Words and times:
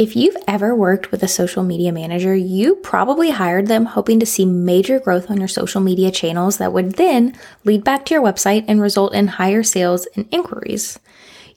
If 0.00 0.16
you've 0.16 0.36
ever 0.48 0.74
worked 0.74 1.10
with 1.10 1.22
a 1.22 1.28
social 1.28 1.62
media 1.62 1.92
manager, 1.92 2.34
you 2.34 2.76
probably 2.76 3.28
hired 3.28 3.66
them 3.66 3.84
hoping 3.84 4.18
to 4.20 4.24
see 4.24 4.46
major 4.46 4.98
growth 4.98 5.30
on 5.30 5.36
your 5.36 5.46
social 5.46 5.82
media 5.82 6.10
channels 6.10 6.56
that 6.56 6.72
would 6.72 6.92
then 6.92 7.36
lead 7.64 7.84
back 7.84 8.06
to 8.06 8.14
your 8.14 8.22
website 8.22 8.64
and 8.66 8.80
result 8.80 9.12
in 9.12 9.28
higher 9.28 9.62
sales 9.62 10.08
and 10.16 10.26
inquiries. 10.30 10.98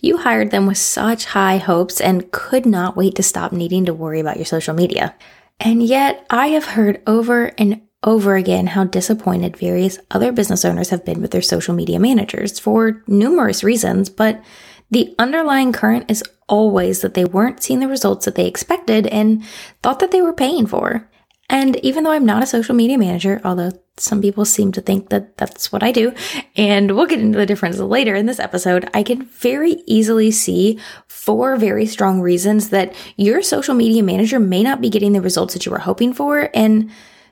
You 0.02 0.18
hired 0.18 0.52
them 0.52 0.68
with 0.68 0.78
such 0.78 1.24
high 1.24 1.56
hopes 1.56 2.02
and 2.02 2.34
could 2.34 2.66
not 2.66 2.98
wait 2.98 3.16
to 3.16 3.24
stop 3.24 3.54
needing 3.54 3.86
to 3.86 3.94
worry 3.94 4.20
about 4.20 4.36
your 4.36 4.46
social 4.46 4.74
media. 4.74 5.16
And 5.62 5.82
yet, 5.82 6.26
I 6.30 6.48
have 6.48 6.66
heard 6.66 7.02
over 7.08 7.54
and 7.58 7.82
over 8.04 8.36
again 8.36 8.68
how 8.68 8.84
disappointed 8.84 9.56
various 9.56 10.00
other 10.12 10.34
business 10.34 10.66
owners 10.66 10.90
have 10.90 11.06
been 11.06 11.22
with 11.22 11.32
their 11.32 11.42
social 11.42 11.74
media 11.74 11.98
managers 11.98 12.60
for 12.60 13.04
numerous 13.08 13.64
reasons, 13.64 14.10
but 14.10 14.44
the 14.92 15.16
underlying 15.18 15.72
current 15.72 16.12
is 16.12 16.24
always 16.48 17.02
that 17.02 17.14
they 17.14 17.26
weren't 17.26 17.64
seeing 17.64 17.80
the 17.80 17.88
results 17.88 18.26
that 18.26 18.36
they 18.36 18.48
expected 18.48 19.08
and 19.08 19.44
thought 19.82 20.00
that 20.00 20.12
they 20.12 20.22
were 20.22 20.34
paying 20.34 20.68
for. 20.68 21.10
And 21.50 21.76
even 21.78 22.04
though 22.04 22.12
I'm 22.12 22.26
not 22.26 22.42
a 22.42 22.48
social 22.48 22.74
media 22.74 22.98
manager, 22.98 23.42
although 23.44 23.72
some 23.98 24.22
people 24.22 24.46
seem 24.46 24.72
to 24.72 24.82
think 24.82 25.10
that 25.10 25.38
that's 25.38 25.72
what 25.72 25.84
I 25.84 25.92
do, 25.92 26.14
and 26.56 26.96
we'll 26.96 27.06
get 27.06 27.20
into 27.20 27.38
the 27.38 27.46
difference 27.46 27.78
later 27.78 28.16
in 28.16 28.26
this 28.26 28.40
episode, 28.40 28.90
I 28.94 29.04
can 29.04 29.26
very 29.26 29.84
easily 29.86 30.32
see 30.32 30.80
four 31.08 31.56
very 31.58 31.86
strong 31.86 32.22
reasons 32.22 32.70
that 32.70 32.96
your 33.18 33.42
social 33.42 33.76
media 33.76 34.02
manager 34.02 34.40
may 34.40 34.64
not 34.64 34.82
be 34.82 34.90
getting 34.90 35.14
the 35.14 35.22
results 35.22 35.54
that 35.54 35.66
you 35.66 35.72
were 35.72 35.80
hoping 35.80 36.14
for. 36.14 36.50
And 36.54 36.90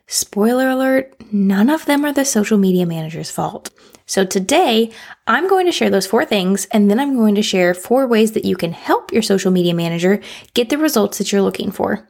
spoiler 0.08 0.70
alert, 0.70 1.16
none 1.32 1.70
of 1.70 1.86
them 1.86 2.06
are 2.06 2.14
the 2.14 2.26
social 2.26 2.58
media 2.58 2.86
manager's 2.86 3.32
fault. 3.32 3.72
So 4.12 4.26
today, 4.26 4.92
I'm 5.26 5.48
going 5.48 5.66
to 5.68 5.72
share 5.72 5.90
those 5.90 6.06
four 6.06 6.26
things, 6.26 6.66
and 6.74 6.92
then 6.92 7.00
I'm 7.00 7.16
going 7.16 7.34
to 7.36 7.42
share 7.42 7.74
four 7.74 8.06
ways 8.06 8.34
that 8.34 8.44
you 8.44 8.58
can 8.58 8.74
help 8.74 9.14
your 9.14 9.22
social 9.22 9.52
media 9.52 9.74
manager 9.74 10.20
get 10.54 10.68
the 10.68 10.78
results 10.78 11.18
that 11.18 11.32
you're 11.32 11.42
looking 11.42 11.72
for. 11.72 12.10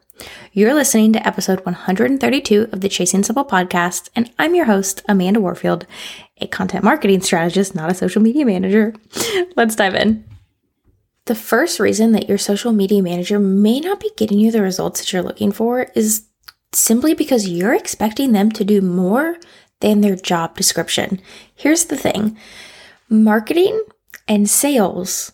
You're 0.51 0.73
listening 0.73 1.13
to 1.13 1.27
episode 1.27 1.63
132 1.63 2.69
of 2.71 2.81
the 2.81 2.89
Chasing 2.89 3.21
Simple 3.21 3.45
podcast, 3.45 4.09
and 4.15 4.31
I'm 4.39 4.55
your 4.55 4.65
host, 4.65 5.03
Amanda 5.07 5.39
Warfield, 5.39 5.85
a 6.37 6.47
content 6.47 6.83
marketing 6.83 7.21
strategist, 7.21 7.75
not 7.75 7.91
a 7.91 7.93
social 7.93 8.23
media 8.23 8.47
manager. 8.47 8.95
Let's 9.55 9.75
dive 9.75 9.93
in. 9.93 10.25
The 11.25 11.35
first 11.35 11.79
reason 11.79 12.13
that 12.13 12.27
your 12.27 12.39
social 12.39 12.71
media 12.71 13.03
manager 13.03 13.37
may 13.37 13.79
not 13.79 13.99
be 13.99 14.09
getting 14.17 14.39
you 14.39 14.51
the 14.51 14.63
results 14.63 15.01
that 15.01 15.13
you're 15.13 15.21
looking 15.21 15.51
for 15.51 15.83
is 15.93 16.25
simply 16.73 17.13
because 17.13 17.47
you're 17.47 17.75
expecting 17.75 18.31
them 18.31 18.51
to 18.53 18.65
do 18.65 18.81
more 18.81 19.37
than 19.81 20.01
their 20.01 20.15
job 20.15 20.55
description. 20.55 21.21
Here's 21.53 21.85
the 21.85 21.97
thing 21.97 22.37
marketing 23.09 23.83
and 24.27 24.49
sales 24.49 25.33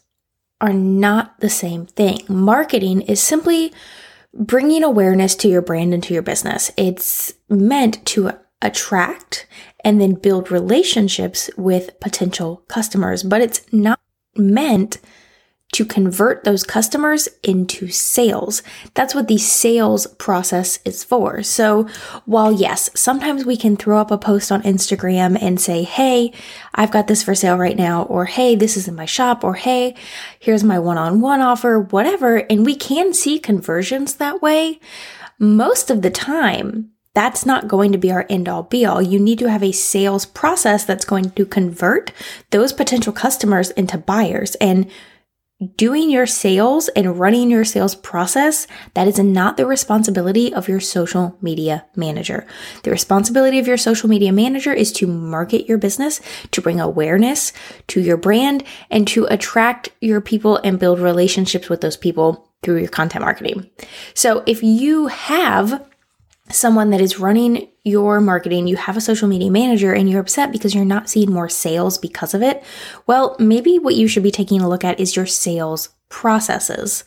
are 0.59 0.73
not 0.73 1.39
the 1.39 1.49
same 1.49 1.85
thing. 1.85 2.19
Marketing 2.27 3.01
is 3.01 3.21
simply 3.21 3.71
bringing 4.33 4.83
awareness 4.83 5.35
to 5.35 5.47
your 5.47 5.61
brand 5.61 5.93
and 5.93 6.03
to 6.03 6.13
your 6.13 6.23
business. 6.23 6.71
It's 6.77 7.33
meant 7.49 8.05
to 8.07 8.31
attract 8.61 9.45
and 9.83 10.01
then 10.01 10.13
build 10.13 10.51
relationships 10.51 11.49
with 11.57 11.99
potential 11.99 12.63
customers, 12.67 13.23
but 13.23 13.41
it's 13.41 13.61
not 13.71 13.99
meant 14.35 14.97
to 15.73 15.85
convert 15.85 16.43
those 16.43 16.63
customers 16.63 17.27
into 17.43 17.89
sales. 17.89 18.63
That's 18.93 19.13
what 19.13 19.27
the 19.27 19.37
sales 19.37 20.07
process 20.15 20.79
is 20.85 21.03
for. 21.03 21.43
So 21.43 21.87
while 22.25 22.53
yes, 22.53 22.89
sometimes 22.95 23.45
we 23.45 23.57
can 23.57 23.75
throw 23.75 23.99
up 23.99 24.09
a 24.09 24.17
post 24.17 24.51
on 24.51 24.63
Instagram 24.63 25.37
and 25.41 25.59
say, 25.59 25.83
Hey, 25.83 26.31
I've 26.73 26.91
got 26.91 27.07
this 27.07 27.21
for 27.21 27.35
sale 27.35 27.57
right 27.57 27.75
now, 27.75 28.03
or 28.03 28.25
Hey, 28.25 28.55
this 28.55 28.77
is 28.77 28.87
in 28.87 28.95
my 28.95 29.05
shop, 29.05 29.43
or 29.43 29.55
Hey, 29.55 29.93
here's 30.39 30.63
my 30.63 30.79
one 30.79 30.97
on 30.97 31.19
one 31.19 31.41
offer, 31.41 31.79
whatever. 31.79 32.37
And 32.49 32.65
we 32.65 32.75
can 32.75 33.13
see 33.13 33.37
conversions 33.37 34.15
that 34.15 34.41
way. 34.41 34.79
Most 35.37 35.89
of 35.91 36.01
the 36.01 36.09
time, 36.09 36.91
that's 37.13 37.45
not 37.45 37.67
going 37.67 37.91
to 37.91 37.97
be 37.97 38.11
our 38.11 38.25
end 38.29 38.47
all 38.47 38.63
be 38.63 38.85
all. 38.85 39.01
You 39.01 39.19
need 39.19 39.39
to 39.39 39.49
have 39.49 39.63
a 39.63 39.71
sales 39.71 40.25
process 40.25 40.85
that's 40.85 41.03
going 41.03 41.31
to 41.31 41.45
convert 41.45 42.11
those 42.51 42.71
potential 42.71 43.11
customers 43.11 43.71
into 43.71 43.97
buyers. 43.97 44.55
And 44.55 44.89
doing 45.75 46.11
your 46.11 46.27
sales 46.27 46.87
and 46.89 47.19
running 47.19 47.49
your 47.49 47.65
sales 47.65 47.95
process, 47.95 48.67
that 48.93 49.07
is 49.07 49.17
not 49.17 49.57
the 49.57 49.65
responsibility 49.65 50.53
of 50.53 50.67
your 50.67 50.79
social 50.79 51.35
media 51.41 51.85
manager. 51.95 52.45
The 52.83 52.91
responsibility 52.91 53.57
of 53.57 53.67
your 53.67 53.77
social 53.77 54.07
media 54.07 54.31
manager 54.31 54.71
is 54.71 54.91
to 54.93 55.07
market 55.07 55.67
your 55.67 55.79
business, 55.79 56.21
to 56.51 56.61
bring 56.61 56.79
awareness 56.79 57.53
to 57.87 57.99
your 57.99 58.17
brand, 58.17 58.63
and 58.91 59.07
to 59.07 59.25
attract 59.25 59.89
your 59.99 60.21
people 60.21 60.57
and 60.63 60.79
build 60.79 60.99
relationships 60.99 61.69
with 61.69 61.81
those 61.81 61.97
people 61.97 62.51
through 62.61 62.77
your 62.77 62.89
content 62.89 63.23
marketing. 63.23 63.69
So 64.13 64.43
if 64.45 64.61
you 64.61 65.07
have 65.07 65.87
someone 66.49 66.89
that 66.91 67.01
is 67.01 67.19
running 67.19 67.67
your 67.83 68.19
marketing, 68.21 68.67
you 68.67 68.75
have 68.75 68.97
a 68.97 69.01
social 69.01 69.27
media 69.27 69.51
manager, 69.51 69.93
and 69.93 70.09
you're 70.09 70.21
upset 70.21 70.51
because 70.51 70.73
you're 70.73 70.85
not 70.85 71.09
seeing 71.09 71.31
more 71.31 71.49
sales 71.49 71.97
because 71.97 72.33
of 72.33 72.41
it, 72.41 72.63
well, 73.05 73.35
maybe 73.39 73.79
what 73.79 73.95
you 73.95 74.07
should 74.07 74.23
be 74.23 74.31
taking 74.31 74.61
a 74.61 74.69
look 74.69 74.83
at 74.83 74.99
is 74.99 75.15
your 75.15 75.25
sales 75.25 75.89
processes. 76.09 77.03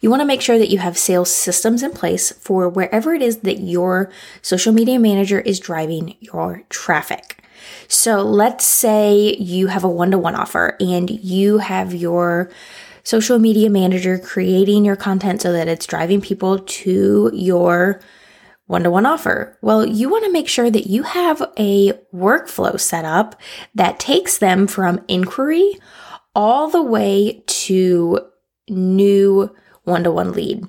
You 0.00 0.10
want 0.10 0.20
to 0.20 0.26
make 0.26 0.42
sure 0.42 0.58
that 0.58 0.70
you 0.70 0.78
have 0.78 0.98
sales 0.98 1.30
systems 1.30 1.82
in 1.82 1.92
place 1.92 2.30
for 2.32 2.68
wherever 2.68 3.14
it 3.14 3.22
is 3.22 3.38
that 3.38 3.60
your 3.60 4.10
social 4.42 4.72
media 4.72 4.98
manager 4.98 5.40
is 5.40 5.58
driving 5.58 6.16
your 6.20 6.62
traffic. 6.68 7.42
So 7.88 8.22
let's 8.22 8.66
say 8.66 9.34
you 9.36 9.68
have 9.68 9.84
a 9.84 9.88
one 9.88 10.10
to 10.10 10.18
one 10.18 10.34
offer 10.34 10.76
and 10.80 11.10
you 11.10 11.58
have 11.58 11.94
your 11.94 12.50
social 13.04 13.38
media 13.38 13.70
manager 13.70 14.18
creating 14.18 14.84
your 14.84 14.96
content 14.96 15.40
so 15.40 15.52
that 15.52 15.68
it's 15.68 15.86
driving 15.86 16.20
people 16.20 16.58
to 16.58 17.30
your 17.32 18.00
one 18.66 18.82
to 18.82 18.90
one 18.90 19.06
offer? 19.06 19.58
Well, 19.62 19.86
you 19.86 20.08
want 20.08 20.24
to 20.24 20.32
make 20.32 20.48
sure 20.48 20.70
that 20.70 20.88
you 20.88 21.04
have 21.04 21.42
a 21.58 21.92
workflow 22.14 22.78
set 22.78 23.04
up 23.04 23.40
that 23.74 23.98
takes 23.98 24.38
them 24.38 24.66
from 24.66 25.04
inquiry 25.08 25.78
all 26.34 26.68
the 26.68 26.82
way 26.82 27.42
to 27.46 28.20
new 28.68 29.54
one 29.84 30.02
to 30.02 30.10
one 30.10 30.32
lead. 30.32 30.64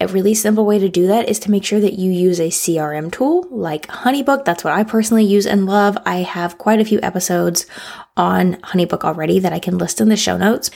A 0.00 0.06
really 0.08 0.34
simple 0.34 0.64
way 0.64 0.78
to 0.78 0.88
do 0.88 1.06
that 1.08 1.28
is 1.28 1.38
to 1.40 1.50
make 1.50 1.64
sure 1.64 1.80
that 1.80 1.98
you 1.98 2.10
use 2.10 2.40
a 2.40 2.48
CRM 2.48 3.10
tool 3.12 3.46
like 3.50 3.88
Honeybook. 3.88 4.44
That's 4.44 4.64
what 4.64 4.72
I 4.72 4.84
personally 4.84 5.24
use 5.24 5.46
and 5.46 5.66
love. 5.66 5.98
I 6.06 6.16
have 6.18 6.58
quite 6.58 6.80
a 6.80 6.84
few 6.84 7.00
episodes 7.02 7.66
on 8.16 8.54
Honeybook 8.56 9.04
already 9.04 9.40
that 9.40 9.52
I 9.52 9.58
can 9.58 9.78
list 9.78 10.00
in 10.00 10.08
the 10.08 10.16
show 10.16 10.36
notes. 10.36 10.70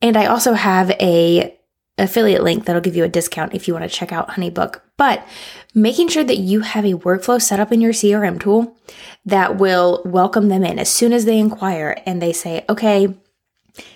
And 0.00 0.16
I 0.16 0.26
also 0.26 0.54
have 0.54 0.90
a 0.92 1.56
affiliate 1.98 2.42
link 2.42 2.64
that'll 2.64 2.82
give 2.82 2.96
you 2.96 3.04
a 3.04 3.08
discount 3.08 3.54
if 3.54 3.68
you 3.68 3.74
want 3.74 3.84
to 3.84 3.96
check 3.96 4.12
out 4.12 4.30
Honeybook. 4.30 4.80
But 4.96 5.26
making 5.74 6.08
sure 6.08 6.24
that 6.24 6.38
you 6.38 6.60
have 6.60 6.84
a 6.84 6.94
workflow 6.94 7.40
set 7.40 7.60
up 7.60 7.72
in 7.72 7.80
your 7.80 7.92
CRM 7.92 8.40
tool 8.40 8.76
that 9.24 9.58
will 9.58 10.02
welcome 10.04 10.48
them 10.48 10.64
in 10.64 10.78
as 10.78 10.90
soon 10.90 11.12
as 11.12 11.24
they 11.24 11.38
inquire 11.38 12.00
and 12.06 12.20
they 12.20 12.32
say, 12.32 12.64
okay, 12.68 13.14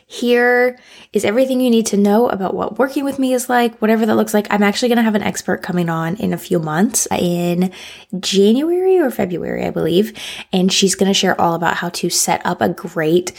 here 0.07 0.79
is 1.13 1.25
everything 1.25 1.61
you 1.61 1.69
need 1.69 1.87
to 1.87 1.97
know 1.97 2.29
about 2.29 2.55
what 2.55 2.79
working 2.79 3.05
with 3.05 3.19
me 3.19 3.33
is 3.33 3.49
like, 3.49 3.77
whatever 3.79 4.07
that 4.07 4.15
looks 4.15 4.33
like. 4.33 4.47
I'm 4.51 4.63
actually 4.63 4.89
going 4.89 4.99
to 4.99 5.03
have 5.03 5.15
an 5.15 5.23
expert 5.23 5.63
coming 5.63 5.89
on 5.89 6.17
in 6.17 6.33
a 6.33 6.39
few 6.39 6.59
months 6.59 7.07
in 7.11 7.73
January 8.21 8.99
or 8.99 9.11
February, 9.11 9.67
I 9.67 9.71
believe. 9.71 10.17
And 10.53 10.73
she's 10.73 10.95
going 10.95 11.11
to 11.11 11.15
share 11.15 11.39
all 11.41 11.55
about 11.55 11.77
how 11.77 11.89
to 11.91 12.09
set 12.09 12.45
up 12.47 12.61
a 12.61 12.69
great 12.69 13.33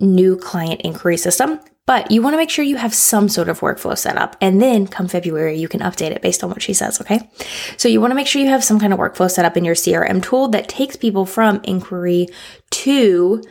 new 0.00 0.36
client 0.36 0.80
inquiry 0.80 1.16
system 1.16 1.60
but 1.86 2.10
you 2.10 2.22
want 2.22 2.34
to 2.34 2.38
make 2.38 2.50
sure 2.50 2.64
you 2.64 2.76
have 2.76 2.94
some 2.94 3.28
sort 3.28 3.48
of 3.48 3.60
workflow 3.60 3.96
set 3.96 4.16
up. 4.16 4.36
And 4.40 4.62
then 4.62 4.86
come 4.86 5.08
February, 5.08 5.58
you 5.58 5.68
can 5.68 5.80
update 5.80 6.12
it 6.12 6.22
based 6.22 6.44
on 6.44 6.50
what 6.50 6.62
she 6.62 6.72
says. 6.72 7.00
Okay. 7.00 7.28
So 7.76 7.88
you 7.88 8.00
want 8.00 8.12
to 8.12 8.14
make 8.14 8.26
sure 8.26 8.40
you 8.40 8.48
have 8.48 8.64
some 8.64 8.78
kind 8.78 8.92
of 8.92 8.98
workflow 8.98 9.30
set 9.30 9.44
up 9.44 9.56
in 9.56 9.64
your 9.64 9.74
CRM 9.74 10.22
tool 10.22 10.48
that 10.48 10.68
takes 10.68 10.96
people 10.96 11.26
from 11.26 11.60
inquiry 11.64 12.28
to 12.70 13.42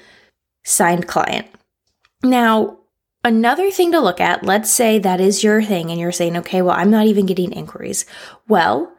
signed 0.64 1.08
client. 1.08 1.48
Now, 2.24 2.78
Another 3.24 3.70
thing 3.70 3.92
to 3.92 4.00
look 4.00 4.20
at, 4.20 4.44
let's 4.44 4.72
say 4.72 4.98
that 4.98 5.22
is 5.22 5.44
your 5.44 5.62
thing 5.62 5.92
and 5.92 6.00
you're 6.00 6.12
saying, 6.12 6.38
okay, 6.38 6.64
well, 6.64 6.76
I'm 6.76 6.90
not 6.90 7.06
even 7.06 7.28
getting 7.28 7.52
inquiries. 7.52 8.08
Well, 8.48 8.92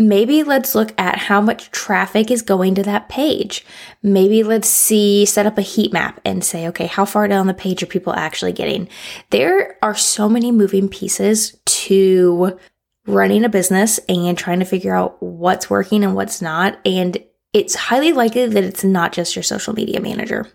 Maybe 0.00 0.42
let's 0.42 0.74
look 0.74 0.94
at 0.96 1.18
how 1.18 1.42
much 1.42 1.70
traffic 1.72 2.30
is 2.30 2.40
going 2.40 2.74
to 2.76 2.82
that 2.84 3.10
page. 3.10 3.66
Maybe 4.02 4.42
let's 4.42 4.66
see, 4.66 5.26
set 5.26 5.44
up 5.44 5.58
a 5.58 5.62
heat 5.62 5.92
map 5.92 6.22
and 6.24 6.42
say, 6.42 6.66
okay, 6.68 6.86
how 6.86 7.04
far 7.04 7.28
down 7.28 7.46
the 7.46 7.52
page 7.52 7.82
are 7.82 7.86
people 7.86 8.14
actually 8.14 8.52
getting? 8.52 8.88
There 9.28 9.76
are 9.82 9.94
so 9.94 10.26
many 10.26 10.52
moving 10.52 10.88
pieces 10.88 11.60
to 11.66 12.58
running 13.06 13.44
a 13.44 13.50
business 13.50 14.00
and 14.08 14.38
trying 14.38 14.60
to 14.60 14.64
figure 14.64 14.94
out 14.94 15.22
what's 15.22 15.68
working 15.68 16.02
and 16.02 16.14
what's 16.14 16.40
not. 16.40 16.78
And 16.86 17.22
it's 17.52 17.74
highly 17.74 18.14
likely 18.14 18.46
that 18.46 18.64
it's 18.64 18.82
not 18.82 19.12
just 19.12 19.36
your 19.36 19.42
social 19.42 19.74
media 19.74 20.00
manager. 20.00 20.48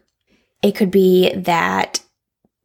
It 0.63 0.74
could 0.74 0.89
be 0.89 1.31
that 1.36 2.00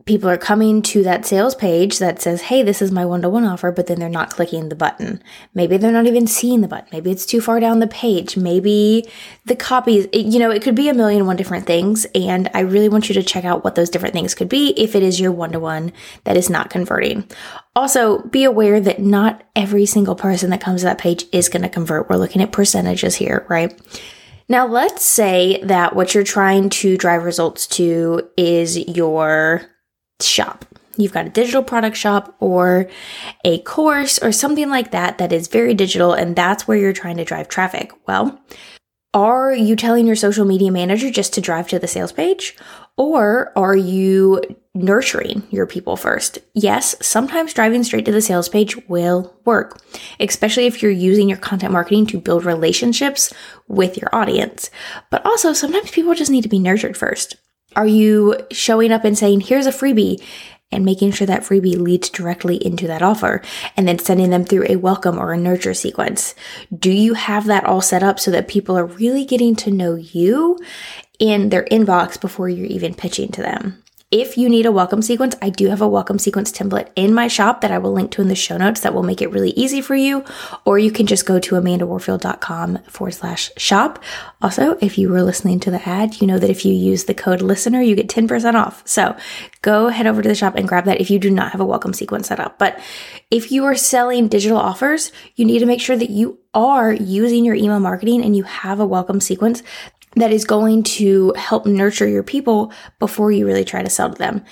people 0.05 0.31
are 0.31 0.39
coming 0.39 0.83
to 0.83 1.03
that 1.03 1.27
sales 1.27 1.55
page 1.55 1.99
that 1.99 2.21
says, 2.21 2.43
Hey, 2.43 2.63
this 2.63 2.81
is 2.81 2.91
my 2.91 3.05
one 3.05 3.23
to 3.23 3.29
one 3.29 3.45
offer, 3.45 3.71
but 3.71 3.87
then 3.87 3.99
they're 3.99 4.09
not 4.09 4.31
clicking 4.31 4.69
the 4.69 4.75
button. 4.75 5.23
Maybe 5.55 5.77
they're 5.77 5.93
not 5.93 6.07
even 6.07 6.27
seeing 6.27 6.61
the 6.61 6.69
button. 6.69 6.89
Maybe 6.93 7.11
it's 7.11 7.27
too 7.27 7.41
far 7.41 7.61
down 7.61 7.81
the 7.81 7.87
page. 7.87 8.37
Maybe 8.37 9.09
the 9.45 9.57
copies, 9.57 10.07
you 10.13 10.39
know, 10.39 10.51
it 10.51 10.63
could 10.63 10.75
be 10.75 10.89
a 10.89 10.95
million 10.95 11.27
one 11.27 11.37
different 11.37 11.67
things. 11.67 12.07
And 12.15 12.49
I 12.55 12.61
really 12.61 12.89
want 12.89 13.09
you 13.09 13.15
to 13.15 13.23
check 13.23 13.45
out 13.45 13.65
what 13.65 13.75
those 13.75 13.91
different 13.91 14.15
things 14.15 14.35
could 14.35 14.49
be 14.49 14.71
if 14.77 14.95
it 14.95 15.03
is 15.03 15.21
your 15.21 15.33
one 15.33 15.53
to 15.53 15.61
one 15.61 15.93
that 16.25 16.37
is 16.37 16.51
not 16.51 16.71
converting. 16.71 17.29
Also, 17.77 18.23
be 18.25 18.45
aware 18.45 18.81
that 18.81 19.01
not 19.01 19.45
every 19.55 19.87
single 19.87 20.17
person 20.17 20.51
that 20.51 20.61
comes 20.61 20.81
to 20.81 20.87
that 20.87 20.99
page 20.99 21.25
is 21.33 21.49
going 21.49 21.63
to 21.63 21.69
convert. 21.69 22.09
We're 22.09 22.17
looking 22.17 22.43
at 22.43 22.53
percentages 22.53 23.17
here, 23.17 23.47
right? 23.49 23.79
Now, 24.51 24.67
let's 24.67 25.05
say 25.05 25.61
that 25.63 25.95
what 25.95 26.13
you're 26.13 26.25
trying 26.25 26.71
to 26.71 26.97
drive 26.97 27.23
results 27.23 27.69
to 27.69 28.29
is 28.37 28.77
your 28.77 29.70
shop. 30.27 30.65
You've 30.97 31.13
got 31.13 31.27
a 31.27 31.31
digital 31.31 31.63
product 31.63 31.97
shop 31.97 32.35
or 32.41 32.89
a 33.45 33.61
course 33.61 34.19
or 34.19 34.33
something 34.33 34.69
like 34.69 34.91
that 34.91 35.19
that 35.19 35.33
is 35.33 35.49
very 35.49 35.75
digital, 35.75 36.13
and 36.13 36.37
that's 36.37 36.69
where 36.69 36.77
you're 36.77 36.93
trying 36.93 37.17
to 37.17 37.25
drive 37.25 37.49
traffic. 37.49 37.93
Well, 38.07 38.41
are 39.13 39.53
you 39.53 39.75
telling 39.75 40.07
your 40.07 40.17
social 40.17 40.45
media 40.45 40.71
manager 40.71 41.11
just 41.11 41.33
to 41.35 41.41
drive 41.41 41.69
to 41.69 41.79
the 41.79 41.89
sales 41.89 42.13
page? 42.13 42.57
Or 42.97 43.53
are 43.57 43.75
you 43.75 44.41
nurturing 44.75 45.43
your 45.51 45.67
people 45.67 45.97
first? 45.97 46.39
Yes, 46.55 46.95
sometimes 47.01 47.55
driving 47.55 47.83
straight 47.83 48.05
to 48.05 48.13
the 48.13 48.21
sales 48.21 48.49
page 48.49 48.77
will 48.89 49.35
work, 49.45 49.81
especially 50.21 50.67
if 50.67 50.83
you're 50.83 50.93
using 50.93 51.29
your 51.29 51.39
content 51.39 51.73
marketing 51.73 52.07
to 52.07 52.21
build 52.21 52.45
relationships 52.45 53.33
with 53.67 53.97
your 53.97 54.15
audience. 54.15 54.71
But 55.11 55.25
also, 55.25 55.55
sometimes 55.55 55.91
people 55.91 56.15
just 56.15 56.31
need 56.31 56.43
to 56.43 56.49
be 56.49 56.59
nurtured 56.59 56.97
first. 56.97 57.37
Are 57.77 57.87
you 57.87 58.37
showing 58.51 58.93
up 58.93 59.05
and 59.05 59.17
saying, 59.17 59.41
here's 59.41 59.67
a 59.67 59.73
freebie? 59.73 60.23
And 60.73 60.85
making 60.85 61.11
sure 61.11 61.27
that 61.27 61.43
freebie 61.43 61.77
leads 61.77 62.09
directly 62.11 62.65
into 62.65 62.87
that 62.87 63.03
offer 63.03 63.43
and 63.77 63.89
then 63.89 63.99
sending 63.99 64.31
them 64.31 64.45
through 64.45 64.67
a 64.69 64.77
welcome 64.77 65.19
or 65.19 65.33
a 65.33 65.37
nurture 65.37 65.75
sequence. 65.75 66.37
Do 66.73 66.93
you 66.93 67.15
have 67.15 67.47
that 67.47 67.65
all 67.65 67.81
set 67.81 68.05
up 68.05 68.21
so 68.21 68.31
that 68.31 68.47
people 68.47 68.79
are 68.79 68.87
really 68.87 69.25
getting 69.25 69.57
to 69.57 69.73
know 69.73 69.97
you 69.97 70.61
in 71.19 71.49
their 71.49 71.65
inbox 71.65 72.21
before 72.21 72.49
you're 72.49 72.67
even 72.67 72.95
pitching 72.95 73.33
to 73.33 73.43
them? 73.43 73.83
If 74.11 74.37
you 74.37 74.49
need 74.49 74.67
a 74.67 74.73
welcome 74.73 75.03
sequence, 75.03 75.37
I 75.41 75.51
do 75.51 75.69
have 75.69 75.81
a 75.81 75.87
welcome 75.87 76.19
sequence 76.19 76.51
template 76.51 76.89
in 76.97 77.15
my 77.15 77.29
shop 77.29 77.61
that 77.61 77.71
I 77.71 77.79
will 77.79 77.93
link 77.93 78.11
to 78.11 78.21
in 78.21 78.27
the 78.27 78.35
show 78.35 78.57
notes 78.57 78.81
that 78.81 78.93
will 78.93 79.05
make 79.05 79.23
it 79.23 79.31
really 79.31 79.53
easy 79.53 79.81
for 79.81 79.95
you. 79.95 80.25
Or 80.65 80.81
you 80.81 80.91
can 80.91 81.07
just 81.07 81.27
go 81.27 81.39
to 81.39 81.55
amandawarfield.com 81.55 82.79
forward 82.89 83.13
slash 83.13 83.53
shop. 83.57 84.03
Also, 84.43 84.77
if 84.81 84.99
you 84.99 85.11
were 85.11 85.23
listening 85.23 85.61
to 85.61 85.71
the 85.71 85.89
ad, 85.89 86.21
you 86.21 86.27
know 86.27 86.41
that 86.41 86.51
if 86.51 86.65
you 86.65 86.75
use 86.75 87.05
the 87.05 87.15
code 87.15 87.41
listener, 87.41 87.81
you 87.81 87.95
get 87.95 88.09
10% 88.09 88.55
off. 88.55 88.83
So 88.85 89.17
go 89.63 89.87
head 89.91 90.09
over 90.09 90.23
to 90.23 90.29
the 90.29 90.35
shop 90.35 90.57
and 90.57 90.67
grab 90.67 90.87
that 90.87 91.01
if 91.01 91.09
you 91.09 91.21
do 91.21 91.31
not 91.31 91.53
have 91.53 91.61
a 91.61 91.65
welcome 91.65 91.93
sequence 91.93 92.27
set 92.27 92.41
up. 92.41 92.59
But 92.59 92.81
if 93.31 93.53
you 93.53 93.65
are 93.65 93.77
selling 93.77 94.29
digital 94.29 94.59
offers, 94.59 95.13
you 95.37 95.45
need 95.45 95.61
to 95.61 95.67
make 95.67 95.81
sure 95.81 95.97
that 95.97 96.11
you 96.11 96.39
are 96.53 96.93
using 96.93 97.45
your 97.45 97.55
email 97.55 97.81
marketing 97.81 98.25
and 98.25 98.37
you 98.37 98.43
have 98.43 98.81
a 98.81 98.87
welcome 98.87 99.21
sequence 99.21 99.63
that 100.17 100.33
is 100.33 100.45
going 100.45 100.83
to 100.83 101.33
help 101.37 101.67
nurture 101.67 102.09
your 102.09 102.25
people 102.25 102.73
before 102.99 103.31
you 103.31 103.47
really 103.47 103.65
try 103.65 103.83
to 103.83 103.91
sell 103.91 104.11
to 104.11 104.19
them. 104.19 104.45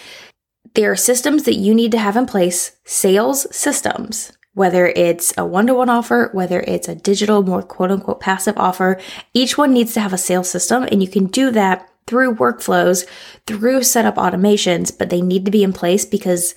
There 0.74 0.92
are 0.92 0.96
systems 0.96 1.42
that 1.44 1.56
you 1.56 1.74
need 1.74 1.90
to 1.92 1.98
have 1.98 2.16
in 2.16 2.26
place, 2.26 2.76
sales 2.84 3.52
systems, 3.54 4.32
whether 4.54 4.86
it's 4.86 5.36
a 5.36 5.44
one 5.44 5.66
to 5.66 5.74
one 5.74 5.88
offer, 5.88 6.30
whether 6.32 6.60
it's 6.60 6.88
a 6.88 6.94
digital, 6.94 7.42
more 7.42 7.62
quote 7.62 7.90
unquote 7.90 8.20
passive 8.20 8.56
offer. 8.56 9.00
Each 9.34 9.58
one 9.58 9.72
needs 9.72 9.94
to 9.94 10.00
have 10.00 10.12
a 10.12 10.18
sales 10.18 10.48
system, 10.48 10.84
and 10.84 11.02
you 11.02 11.08
can 11.08 11.26
do 11.26 11.50
that 11.50 11.88
through 12.06 12.36
workflows, 12.36 13.06
through 13.46 13.82
setup 13.82 14.16
automations, 14.16 14.96
but 14.96 15.10
they 15.10 15.20
need 15.20 15.44
to 15.44 15.50
be 15.50 15.64
in 15.64 15.72
place 15.72 16.04
because 16.04 16.54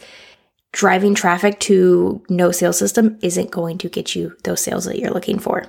driving 0.72 1.14
traffic 1.14 1.60
to 1.60 2.24
no 2.30 2.52
sales 2.52 2.78
system 2.78 3.18
isn't 3.22 3.52
going 3.52 3.78
to 3.80 3.90
get 3.90 4.16
you 4.16 4.36
those 4.44 4.62
sales 4.62 4.86
that 4.86 5.00
you're 5.00 5.12
looking 5.12 5.40
for. 5.40 5.66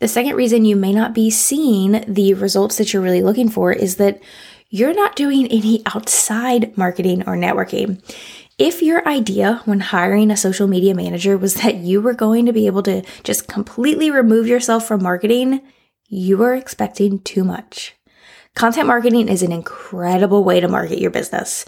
The 0.00 0.08
second 0.08 0.36
reason 0.36 0.64
you 0.64 0.76
may 0.76 0.92
not 0.92 1.14
be 1.14 1.30
seeing 1.30 2.04
the 2.06 2.34
results 2.34 2.76
that 2.76 2.92
you're 2.92 3.02
really 3.02 3.22
looking 3.22 3.48
for 3.48 3.72
is 3.72 3.96
that 3.96 4.20
you're 4.68 4.94
not 4.94 5.16
doing 5.16 5.46
any 5.46 5.82
outside 5.86 6.76
marketing 6.76 7.22
or 7.22 7.36
networking. 7.36 8.02
If 8.58 8.82
your 8.82 9.06
idea 9.06 9.62
when 9.64 9.80
hiring 9.80 10.30
a 10.30 10.36
social 10.36 10.66
media 10.66 10.94
manager 10.94 11.36
was 11.38 11.54
that 11.54 11.76
you 11.76 12.00
were 12.00 12.14
going 12.14 12.46
to 12.46 12.52
be 12.52 12.66
able 12.66 12.82
to 12.84 13.02
just 13.22 13.48
completely 13.48 14.10
remove 14.10 14.46
yourself 14.46 14.86
from 14.86 15.02
marketing, 15.02 15.60
you 16.08 16.42
are 16.42 16.54
expecting 16.54 17.20
too 17.20 17.44
much. 17.44 17.94
Content 18.54 18.86
marketing 18.86 19.28
is 19.28 19.42
an 19.42 19.52
incredible 19.52 20.42
way 20.42 20.60
to 20.60 20.68
market 20.68 20.98
your 20.98 21.10
business. 21.10 21.66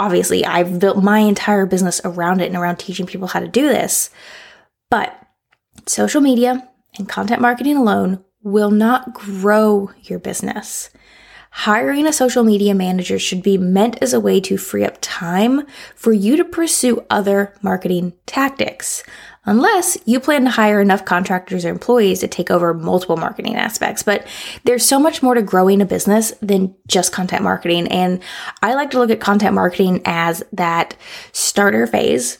Obviously, 0.00 0.46
I've 0.46 0.78
built 0.78 1.04
my 1.04 1.18
entire 1.18 1.66
business 1.66 2.00
around 2.06 2.40
it 2.40 2.46
and 2.46 2.56
around 2.56 2.78
teaching 2.78 3.04
people 3.04 3.28
how 3.28 3.38
to 3.38 3.46
do 3.46 3.68
this. 3.68 4.08
But 4.90 5.14
social 5.84 6.22
media 6.22 6.66
and 6.96 7.06
content 7.06 7.42
marketing 7.42 7.76
alone 7.76 8.24
will 8.42 8.70
not 8.70 9.12
grow 9.12 9.90
your 10.04 10.18
business. 10.18 10.88
Hiring 11.50 12.06
a 12.06 12.14
social 12.14 12.44
media 12.44 12.74
manager 12.74 13.18
should 13.18 13.42
be 13.42 13.58
meant 13.58 13.98
as 14.00 14.14
a 14.14 14.20
way 14.20 14.40
to 14.40 14.56
free 14.56 14.86
up 14.86 14.96
time 15.02 15.66
for 15.94 16.14
you 16.14 16.34
to 16.38 16.44
pursue 16.46 17.04
other 17.10 17.52
marketing 17.60 18.14
tactics, 18.24 19.02
unless 19.50 19.98
you 20.04 20.20
plan 20.20 20.44
to 20.44 20.50
hire 20.50 20.80
enough 20.80 21.04
contractors 21.04 21.64
or 21.64 21.70
employees 21.70 22.20
to 22.20 22.28
take 22.28 22.52
over 22.52 22.72
multiple 22.72 23.16
marketing 23.16 23.56
aspects. 23.56 24.00
But 24.00 24.24
there's 24.62 24.86
so 24.86 25.00
much 25.00 25.24
more 25.24 25.34
to 25.34 25.42
growing 25.42 25.82
a 25.82 25.86
business 25.86 26.32
than 26.40 26.72
just 26.86 27.12
content 27.12 27.42
marketing. 27.42 27.88
And 27.88 28.22
I 28.62 28.74
like 28.74 28.92
to 28.92 28.98
look 28.98 29.10
at 29.10 29.18
content 29.18 29.56
marketing 29.56 30.02
as 30.04 30.44
that 30.52 30.94
starter 31.32 31.88
phase 31.88 32.38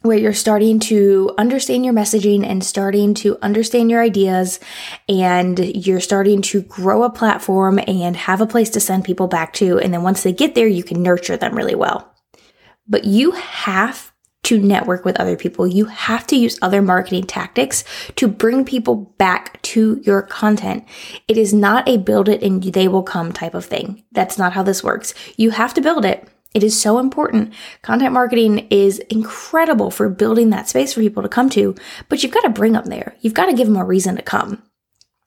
where 0.00 0.16
you're 0.16 0.32
starting 0.32 0.80
to 0.80 1.34
understand 1.36 1.84
your 1.84 1.92
messaging 1.92 2.46
and 2.46 2.64
starting 2.64 3.12
to 3.12 3.36
understand 3.42 3.90
your 3.90 4.00
ideas 4.00 4.58
and 5.06 5.58
you're 5.58 6.00
starting 6.00 6.40
to 6.40 6.62
grow 6.62 7.02
a 7.02 7.10
platform 7.10 7.78
and 7.86 8.16
have 8.16 8.40
a 8.40 8.46
place 8.46 8.70
to 8.70 8.80
send 8.80 9.04
people 9.04 9.28
back 9.28 9.52
to. 9.52 9.78
And 9.78 9.92
then 9.92 10.02
once 10.02 10.22
they 10.22 10.32
get 10.32 10.54
there, 10.54 10.68
you 10.68 10.82
can 10.82 11.02
nurture 11.02 11.36
them 11.36 11.54
really 11.54 11.74
well. 11.74 12.10
But 12.86 13.04
you 13.04 13.32
have 13.32 14.12
to 14.48 14.58
network 14.58 15.04
with 15.04 15.20
other 15.20 15.36
people. 15.36 15.66
You 15.66 15.86
have 15.86 16.26
to 16.28 16.36
use 16.36 16.58
other 16.62 16.82
marketing 16.82 17.24
tactics 17.24 17.84
to 18.16 18.28
bring 18.28 18.64
people 18.64 18.96
back 19.18 19.60
to 19.62 20.00
your 20.04 20.22
content. 20.22 20.84
It 21.28 21.36
is 21.36 21.52
not 21.52 21.88
a 21.88 21.98
build 21.98 22.28
it 22.28 22.42
and 22.42 22.62
they 22.62 22.88
will 22.88 23.02
come 23.02 23.32
type 23.32 23.54
of 23.54 23.64
thing. 23.64 24.04
That's 24.12 24.38
not 24.38 24.54
how 24.54 24.62
this 24.62 24.82
works. 24.82 25.14
You 25.36 25.50
have 25.50 25.74
to 25.74 25.80
build 25.80 26.04
it 26.04 26.28
it 26.54 26.64
is 26.64 26.80
so 26.80 26.98
important. 26.98 27.52
Content 27.82 28.12
marketing 28.12 28.66
is 28.70 29.00
incredible 29.10 29.90
for 29.90 30.08
building 30.08 30.50
that 30.50 30.68
space 30.68 30.94
for 30.94 31.00
people 31.00 31.22
to 31.22 31.28
come 31.28 31.50
to, 31.50 31.74
but 32.08 32.22
you've 32.22 32.32
got 32.32 32.40
to 32.40 32.50
bring 32.50 32.72
them 32.72 32.86
there. 32.86 33.14
You've 33.20 33.34
got 33.34 33.46
to 33.46 33.52
give 33.52 33.66
them 33.66 33.76
a 33.76 33.84
reason 33.84 34.16
to 34.16 34.22
come. 34.22 34.62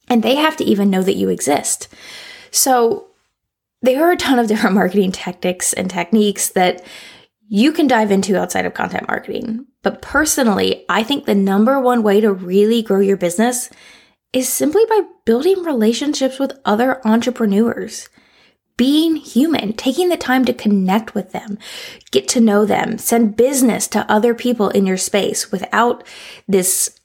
And 0.09 0.23
they 0.23 0.35
have 0.35 0.57
to 0.57 0.63
even 0.63 0.89
know 0.89 1.03
that 1.03 1.15
you 1.15 1.29
exist. 1.29 1.87
So 2.49 3.07
there 3.83 4.03
are 4.03 4.11
a 4.11 4.17
ton 4.17 4.39
of 4.39 4.47
different 4.49 4.75
marketing 4.75 5.11
tactics 5.11 5.73
and 5.73 5.89
techniques 5.89 6.49
that 6.49 6.83
you 7.53 7.73
can 7.73 7.85
dive 7.85 8.11
into 8.11 8.39
outside 8.39 8.65
of 8.65 8.73
content 8.73 9.09
marketing. 9.09 9.65
But 9.83 10.01
personally, 10.01 10.85
I 10.87 11.03
think 11.03 11.25
the 11.25 11.35
number 11.35 11.81
one 11.81 12.01
way 12.01 12.21
to 12.21 12.31
really 12.31 12.81
grow 12.81 13.01
your 13.01 13.17
business 13.17 13.69
is 14.31 14.47
simply 14.47 14.85
by 14.87 15.01
building 15.25 15.61
relationships 15.63 16.39
with 16.39 16.57
other 16.63 17.05
entrepreneurs 17.05 18.07
being 18.77 19.17
human, 19.17 19.73
taking 19.73 20.07
the 20.07 20.15
time 20.15 20.45
to 20.45 20.53
connect 20.53 21.13
with 21.13 21.33
them, 21.33 21.57
get 22.11 22.29
to 22.29 22.39
know 22.39 22.65
them, 22.65 22.97
send 22.97 23.35
business 23.35 23.85
to 23.89 24.09
other 24.09 24.33
people 24.33 24.69
in 24.69 24.85
your 24.85 24.95
space 24.95 25.51
without 25.51 26.07
this, 26.47 27.01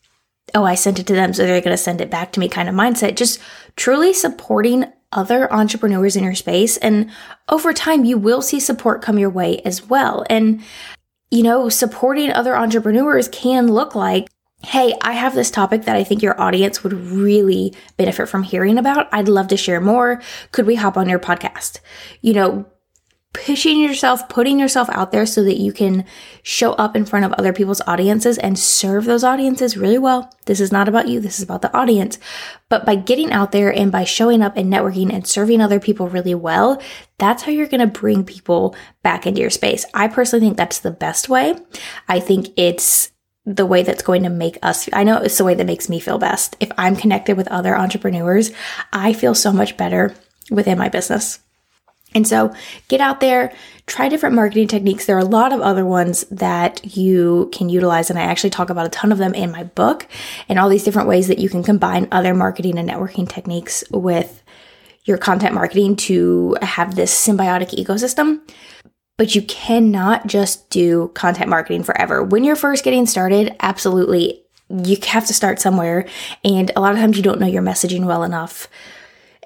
oh, 0.54 0.62
I 0.62 0.76
sent 0.76 1.00
it 1.00 1.08
to 1.08 1.12
them, 1.12 1.34
so 1.34 1.42
they're 1.42 1.60
going 1.60 1.76
to 1.76 1.76
send 1.76 2.00
it 2.00 2.08
back 2.08 2.30
to 2.32 2.40
me 2.40 2.48
kind 2.48 2.68
of 2.68 2.74
mindset. 2.76 3.16
Just 3.16 3.40
truly 3.74 4.12
supporting 4.12 4.84
other 5.12 5.52
entrepreneurs 5.52 6.16
in 6.16 6.24
your 6.24 6.34
space. 6.34 6.76
And 6.78 7.10
over 7.48 7.72
time, 7.72 8.04
you 8.04 8.18
will 8.18 8.42
see 8.42 8.60
support 8.60 9.02
come 9.02 9.18
your 9.18 9.30
way 9.30 9.60
as 9.64 9.88
well. 9.88 10.24
And, 10.28 10.62
you 11.30 11.42
know, 11.42 11.68
supporting 11.68 12.30
other 12.30 12.56
entrepreneurs 12.56 13.28
can 13.28 13.68
look 13.68 13.94
like 13.94 14.28
hey, 14.64 14.94
I 15.02 15.12
have 15.12 15.34
this 15.34 15.50
topic 15.50 15.84
that 15.84 15.96
I 15.96 16.02
think 16.02 16.22
your 16.22 16.40
audience 16.40 16.82
would 16.82 16.92
really 16.92 17.74
benefit 17.96 18.28
from 18.28 18.42
hearing 18.42 18.78
about. 18.78 19.08
I'd 19.12 19.28
love 19.28 19.48
to 19.48 19.56
share 19.56 19.80
more. 19.80 20.20
Could 20.50 20.66
we 20.66 20.74
hop 20.74 20.96
on 20.96 21.08
your 21.08 21.18
podcast? 21.18 21.78
You 22.20 22.32
know, 22.32 22.66
pushing 23.32 23.80
yourself, 23.80 24.28
putting 24.28 24.58
yourself 24.58 24.88
out 24.90 25.12
there 25.12 25.26
so 25.26 25.44
that 25.44 25.60
you 25.60 25.72
can 25.72 26.04
show 26.42 26.72
up 26.72 26.96
in 26.96 27.04
front 27.04 27.24
of 27.24 27.32
other 27.34 27.52
people's 27.52 27.82
audiences 27.86 28.38
and 28.38 28.58
serve 28.58 29.04
those 29.04 29.22
audiences 29.22 29.76
really 29.76 29.98
well. 29.98 30.34
This 30.46 30.58
is 30.58 30.72
not 30.72 30.88
about 30.88 31.08
you, 31.08 31.20
this 31.20 31.38
is 31.38 31.44
about 31.44 31.62
the 31.62 31.76
audience. 31.76 32.18
But 32.68 32.86
by 32.86 32.96
getting 32.96 33.32
out 33.32 33.52
there 33.52 33.72
and 33.72 33.92
by 33.92 34.04
showing 34.04 34.42
up 34.42 34.56
and 34.56 34.72
networking 34.72 35.12
and 35.12 35.26
serving 35.26 35.60
other 35.60 35.78
people 35.78 36.08
really 36.08 36.34
well, 36.34 36.80
that's 37.18 37.42
how 37.42 37.52
you're 37.52 37.68
going 37.68 37.80
to 37.80 37.86
bring 37.86 38.24
people 38.24 38.74
back 39.02 39.26
into 39.26 39.42
your 39.42 39.50
space. 39.50 39.84
I 39.92 40.08
personally 40.08 40.44
think 40.46 40.56
that's 40.56 40.80
the 40.80 40.90
best 40.90 41.28
way. 41.28 41.54
I 42.08 42.20
think 42.20 42.48
it's 42.56 43.12
the 43.44 43.66
way 43.66 43.84
that's 43.84 44.02
going 44.02 44.24
to 44.24 44.28
make 44.28 44.58
us 44.62 44.88
I 44.92 45.04
know 45.04 45.18
it's 45.18 45.38
the 45.38 45.44
way 45.44 45.54
that 45.54 45.66
makes 45.66 45.88
me 45.88 46.00
feel 46.00 46.18
best. 46.18 46.56
If 46.58 46.72
I'm 46.76 46.96
connected 46.96 47.36
with 47.36 47.46
other 47.48 47.76
entrepreneurs, 47.76 48.50
I 48.92 49.12
feel 49.12 49.36
so 49.36 49.52
much 49.52 49.76
better 49.76 50.14
within 50.50 50.78
my 50.78 50.88
business. 50.88 51.38
And 52.14 52.26
so 52.26 52.54
get 52.88 53.00
out 53.00 53.20
there, 53.20 53.52
try 53.86 54.08
different 54.08 54.34
marketing 54.34 54.68
techniques. 54.68 55.04
There 55.04 55.16
are 55.16 55.20
a 55.20 55.24
lot 55.24 55.52
of 55.52 55.60
other 55.60 55.84
ones 55.84 56.24
that 56.30 56.96
you 56.96 57.50
can 57.52 57.68
utilize, 57.68 58.08
and 58.08 58.18
I 58.18 58.22
actually 58.22 58.50
talk 58.50 58.70
about 58.70 58.86
a 58.86 58.90
ton 58.90 59.12
of 59.12 59.18
them 59.18 59.34
in 59.34 59.50
my 59.50 59.64
book 59.64 60.06
and 60.48 60.58
all 60.58 60.68
these 60.68 60.84
different 60.84 61.08
ways 61.08 61.28
that 61.28 61.38
you 61.38 61.48
can 61.48 61.62
combine 61.62 62.08
other 62.10 62.32
marketing 62.32 62.78
and 62.78 62.88
networking 62.88 63.28
techniques 63.28 63.84
with 63.90 64.42
your 65.04 65.18
content 65.18 65.54
marketing 65.54 65.94
to 65.96 66.56
have 66.62 66.94
this 66.96 67.14
symbiotic 67.14 67.70
ecosystem. 67.70 68.40
But 69.18 69.34
you 69.34 69.42
cannot 69.42 70.26
just 70.26 70.68
do 70.68 71.10
content 71.14 71.48
marketing 71.48 71.84
forever. 71.84 72.22
When 72.22 72.44
you're 72.44 72.56
first 72.56 72.84
getting 72.84 73.06
started, 73.06 73.54
absolutely, 73.60 74.42
you 74.68 74.96
have 75.06 75.26
to 75.26 75.34
start 75.34 75.60
somewhere. 75.60 76.06
And 76.44 76.70
a 76.76 76.80
lot 76.80 76.92
of 76.92 76.98
times 76.98 77.16
you 77.16 77.22
don't 77.22 77.40
know 77.40 77.46
your 77.46 77.62
messaging 77.62 78.04
well 78.04 78.24
enough 78.24 78.68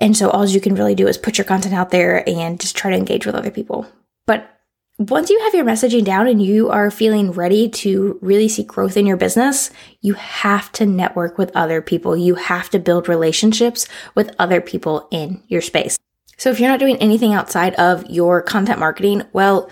and 0.00 0.16
so 0.16 0.30
all 0.30 0.46
you 0.46 0.60
can 0.60 0.74
really 0.74 0.94
do 0.94 1.06
is 1.06 1.18
put 1.18 1.38
your 1.38 1.44
content 1.44 1.74
out 1.74 1.90
there 1.90 2.28
and 2.28 2.58
just 2.58 2.76
try 2.76 2.90
to 2.90 2.96
engage 2.96 3.26
with 3.26 3.34
other 3.34 3.50
people. 3.50 3.86
But 4.26 4.60
once 4.98 5.30
you 5.30 5.40
have 5.40 5.54
your 5.54 5.64
messaging 5.64 6.04
down 6.04 6.26
and 6.26 6.42
you 6.42 6.68
are 6.70 6.90
feeling 6.90 7.32
ready 7.32 7.68
to 7.68 8.18
really 8.20 8.48
see 8.48 8.62
growth 8.62 8.96
in 8.96 9.06
your 9.06 9.16
business, 9.16 9.70
you 10.00 10.14
have 10.14 10.70
to 10.72 10.86
network 10.86 11.38
with 11.38 11.54
other 11.54 11.80
people. 11.80 12.16
You 12.16 12.34
have 12.34 12.70
to 12.70 12.78
build 12.78 13.08
relationships 13.08 13.88
with 14.14 14.34
other 14.38 14.60
people 14.60 15.08
in 15.10 15.42
your 15.48 15.62
space. 15.62 15.98
So 16.36 16.50
if 16.50 16.58
you're 16.58 16.70
not 16.70 16.80
doing 16.80 16.96
anything 16.96 17.34
outside 17.34 17.74
of 17.74 18.08
your 18.10 18.40
content 18.42 18.78
marketing, 18.78 19.22
well, 19.32 19.70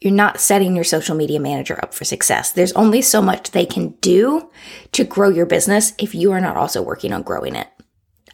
you're 0.00 0.12
not 0.12 0.40
setting 0.40 0.74
your 0.76 0.84
social 0.84 1.16
media 1.16 1.40
manager 1.40 1.78
up 1.82 1.92
for 1.92 2.04
success. 2.04 2.52
There's 2.52 2.72
only 2.72 3.02
so 3.02 3.20
much 3.20 3.50
they 3.50 3.66
can 3.66 3.90
do 4.00 4.48
to 4.92 5.04
grow 5.04 5.28
your 5.28 5.46
business 5.46 5.92
if 5.98 6.14
you 6.14 6.30
are 6.32 6.40
not 6.40 6.56
also 6.56 6.82
working 6.82 7.12
on 7.12 7.22
growing 7.22 7.56
it. 7.56 7.68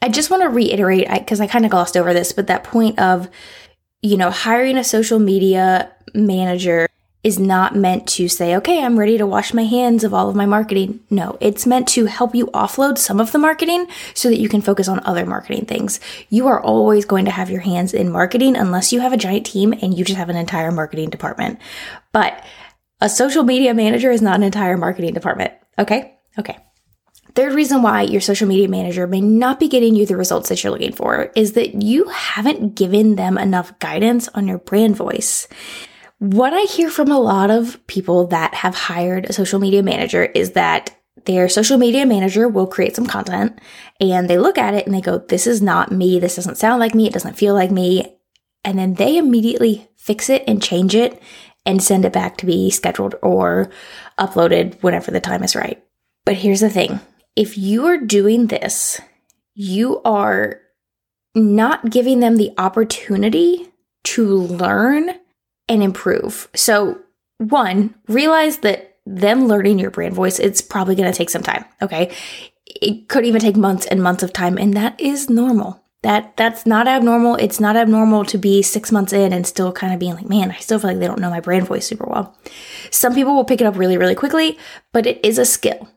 I 0.04 0.08
just 0.08 0.28
want 0.28 0.42
to 0.42 0.50
reiterate 0.50 1.08
because 1.10 1.40
I, 1.40 1.44
I 1.44 1.46
kind 1.46 1.64
of 1.64 1.70
glossed 1.70 1.96
over 1.96 2.12
this, 2.12 2.32
but 2.32 2.46
that 2.48 2.62
point 2.62 2.98
of, 2.98 3.26
you 4.02 4.18
know, 4.18 4.30
hiring 4.30 4.76
a 4.76 4.84
social 4.84 5.18
media 5.18 5.90
manager 6.12 6.90
is 7.22 7.38
not 7.38 7.74
meant 7.74 8.06
to 8.06 8.28
say, 8.28 8.54
okay, 8.56 8.84
I'm 8.84 8.98
ready 8.98 9.16
to 9.16 9.26
wash 9.26 9.54
my 9.54 9.64
hands 9.64 10.04
of 10.04 10.12
all 10.12 10.28
of 10.28 10.36
my 10.36 10.44
marketing. 10.44 11.00
No, 11.08 11.38
it's 11.40 11.64
meant 11.64 11.88
to 11.88 12.04
help 12.04 12.34
you 12.34 12.48
offload 12.48 12.98
some 12.98 13.18
of 13.18 13.32
the 13.32 13.38
marketing 13.38 13.86
so 14.12 14.28
that 14.28 14.38
you 14.38 14.50
can 14.50 14.60
focus 14.60 14.88
on 14.88 15.00
other 15.06 15.24
marketing 15.24 15.64
things. 15.64 16.00
You 16.28 16.48
are 16.48 16.60
always 16.60 17.06
going 17.06 17.24
to 17.24 17.30
have 17.30 17.48
your 17.48 17.62
hands 17.62 17.94
in 17.94 18.12
marketing 18.12 18.56
unless 18.56 18.92
you 18.92 19.00
have 19.00 19.14
a 19.14 19.16
giant 19.16 19.46
team 19.46 19.72
and 19.72 19.96
you 19.96 20.04
just 20.04 20.18
have 20.18 20.28
an 20.28 20.36
entire 20.36 20.70
marketing 20.70 21.08
department. 21.08 21.58
But 22.12 22.44
a 23.00 23.08
social 23.08 23.42
media 23.42 23.72
manager 23.72 24.10
is 24.10 24.20
not 24.20 24.36
an 24.36 24.42
entire 24.42 24.76
marketing 24.76 25.14
department. 25.14 25.54
Okay. 25.78 26.18
Okay. 26.38 26.58
Third 27.34 27.54
reason 27.54 27.82
why 27.82 28.02
your 28.02 28.20
social 28.20 28.46
media 28.46 28.68
manager 28.68 29.08
may 29.08 29.20
not 29.20 29.58
be 29.58 29.68
getting 29.68 29.96
you 29.96 30.06
the 30.06 30.16
results 30.16 30.48
that 30.48 30.62
you're 30.62 30.70
looking 30.70 30.92
for 30.92 31.32
is 31.34 31.54
that 31.54 31.82
you 31.82 32.04
haven't 32.04 32.76
given 32.76 33.16
them 33.16 33.38
enough 33.38 33.76
guidance 33.80 34.28
on 34.28 34.46
your 34.46 34.58
brand 34.58 34.96
voice. 34.96 35.48
What 36.20 36.52
I 36.52 36.62
hear 36.62 36.90
from 36.90 37.10
a 37.10 37.18
lot 37.18 37.50
of 37.50 37.84
people 37.88 38.28
that 38.28 38.54
have 38.54 38.76
hired 38.76 39.24
a 39.24 39.32
social 39.32 39.58
media 39.58 39.82
manager 39.82 40.24
is 40.24 40.52
that 40.52 40.96
their 41.24 41.48
social 41.48 41.76
media 41.76 42.06
manager 42.06 42.48
will 42.48 42.68
create 42.68 42.94
some 42.94 43.06
content 43.06 43.58
and 44.00 44.30
they 44.30 44.38
look 44.38 44.56
at 44.56 44.74
it 44.74 44.86
and 44.86 44.94
they 44.94 45.00
go, 45.00 45.18
This 45.18 45.48
is 45.48 45.60
not 45.60 45.90
me. 45.90 46.20
This 46.20 46.36
doesn't 46.36 46.58
sound 46.58 46.78
like 46.78 46.94
me. 46.94 47.08
It 47.08 47.12
doesn't 47.12 47.36
feel 47.36 47.54
like 47.54 47.70
me. 47.70 48.16
And 48.64 48.78
then 48.78 48.94
they 48.94 49.16
immediately 49.16 49.88
fix 49.96 50.30
it 50.30 50.44
and 50.46 50.62
change 50.62 50.94
it 50.94 51.20
and 51.66 51.82
send 51.82 52.04
it 52.04 52.12
back 52.12 52.36
to 52.38 52.46
be 52.46 52.70
scheduled 52.70 53.16
or 53.22 53.70
uploaded 54.18 54.80
whenever 54.82 55.10
the 55.10 55.20
time 55.20 55.42
is 55.42 55.56
right. 55.56 55.82
But 56.24 56.36
here's 56.36 56.60
the 56.60 56.70
thing 56.70 57.00
if 57.36 57.58
you 57.58 57.86
are 57.86 57.98
doing 57.98 58.46
this, 58.46 59.00
you 59.54 60.00
are 60.04 60.60
not 61.34 61.90
giving 61.90 62.20
them 62.20 62.36
the 62.36 62.52
opportunity 62.58 63.72
to 64.04 64.36
learn 64.36 65.10
and 65.68 65.82
improve. 65.82 66.48
So, 66.54 67.00
one, 67.38 67.94
realize 68.08 68.58
that 68.58 68.98
them 69.06 69.48
learning 69.48 69.78
your 69.78 69.90
brand 69.90 70.14
voice, 70.14 70.38
it's 70.38 70.60
probably 70.60 70.94
going 70.94 71.10
to 71.10 71.16
take 71.16 71.30
some 71.30 71.42
time. 71.42 71.64
Okay. 71.82 72.12
It 72.66 73.08
could 73.08 73.26
even 73.26 73.40
take 73.40 73.56
months 73.56 73.86
and 73.86 74.02
months 74.02 74.22
of 74.22 74.32
time, 74.32 74.56
and 74.56 74.74
that 74.74 74.98
is 75.00 75.28
normal. 75.28 75.82
That 76.02 76.36
that's 76.36 76.66
not 76.66 76.86
abnormal. 76.86 77.36
It's 77.36 77.60
not 77.60 77.76
abnormal 77.76 78.24
to 78.26 78.38
be 78.38 78.62
six 78.62 78.92
months 78.92 79.12
in 79.12 79.32
and 79.32 79.46
still 79.46 79.72
kind 79.72 79.92
of 79.92 79.98
being 79.98 80.14
like, 80.14 80.28
man, 80.28 80.50
I 80.50 80.56
still 80.56 80.78
feel 80.78 80.90
like 80.90 80.98
they 80.98 81.06
don't 81.06 81.20
know 81.20 81.30
my 81.30 81.40
brand 81.40 81.66
voice 81.66 81.86
super 81.86 82.04
well. 82.04 82.36
Some 82.90 83.14
people 83.14 83.34
will 83.34 83.44
pick 83.44 83.60
it 83.60 83.66
up 83.66 83.78
really, 83.78 83.96
really 83.96 84.14
quickly, 84.14 84.58
but 84.92 85.06
it 85.06 85.18
is 85.24 85.38
a 85.38 85.46
skill. 85.46 85.88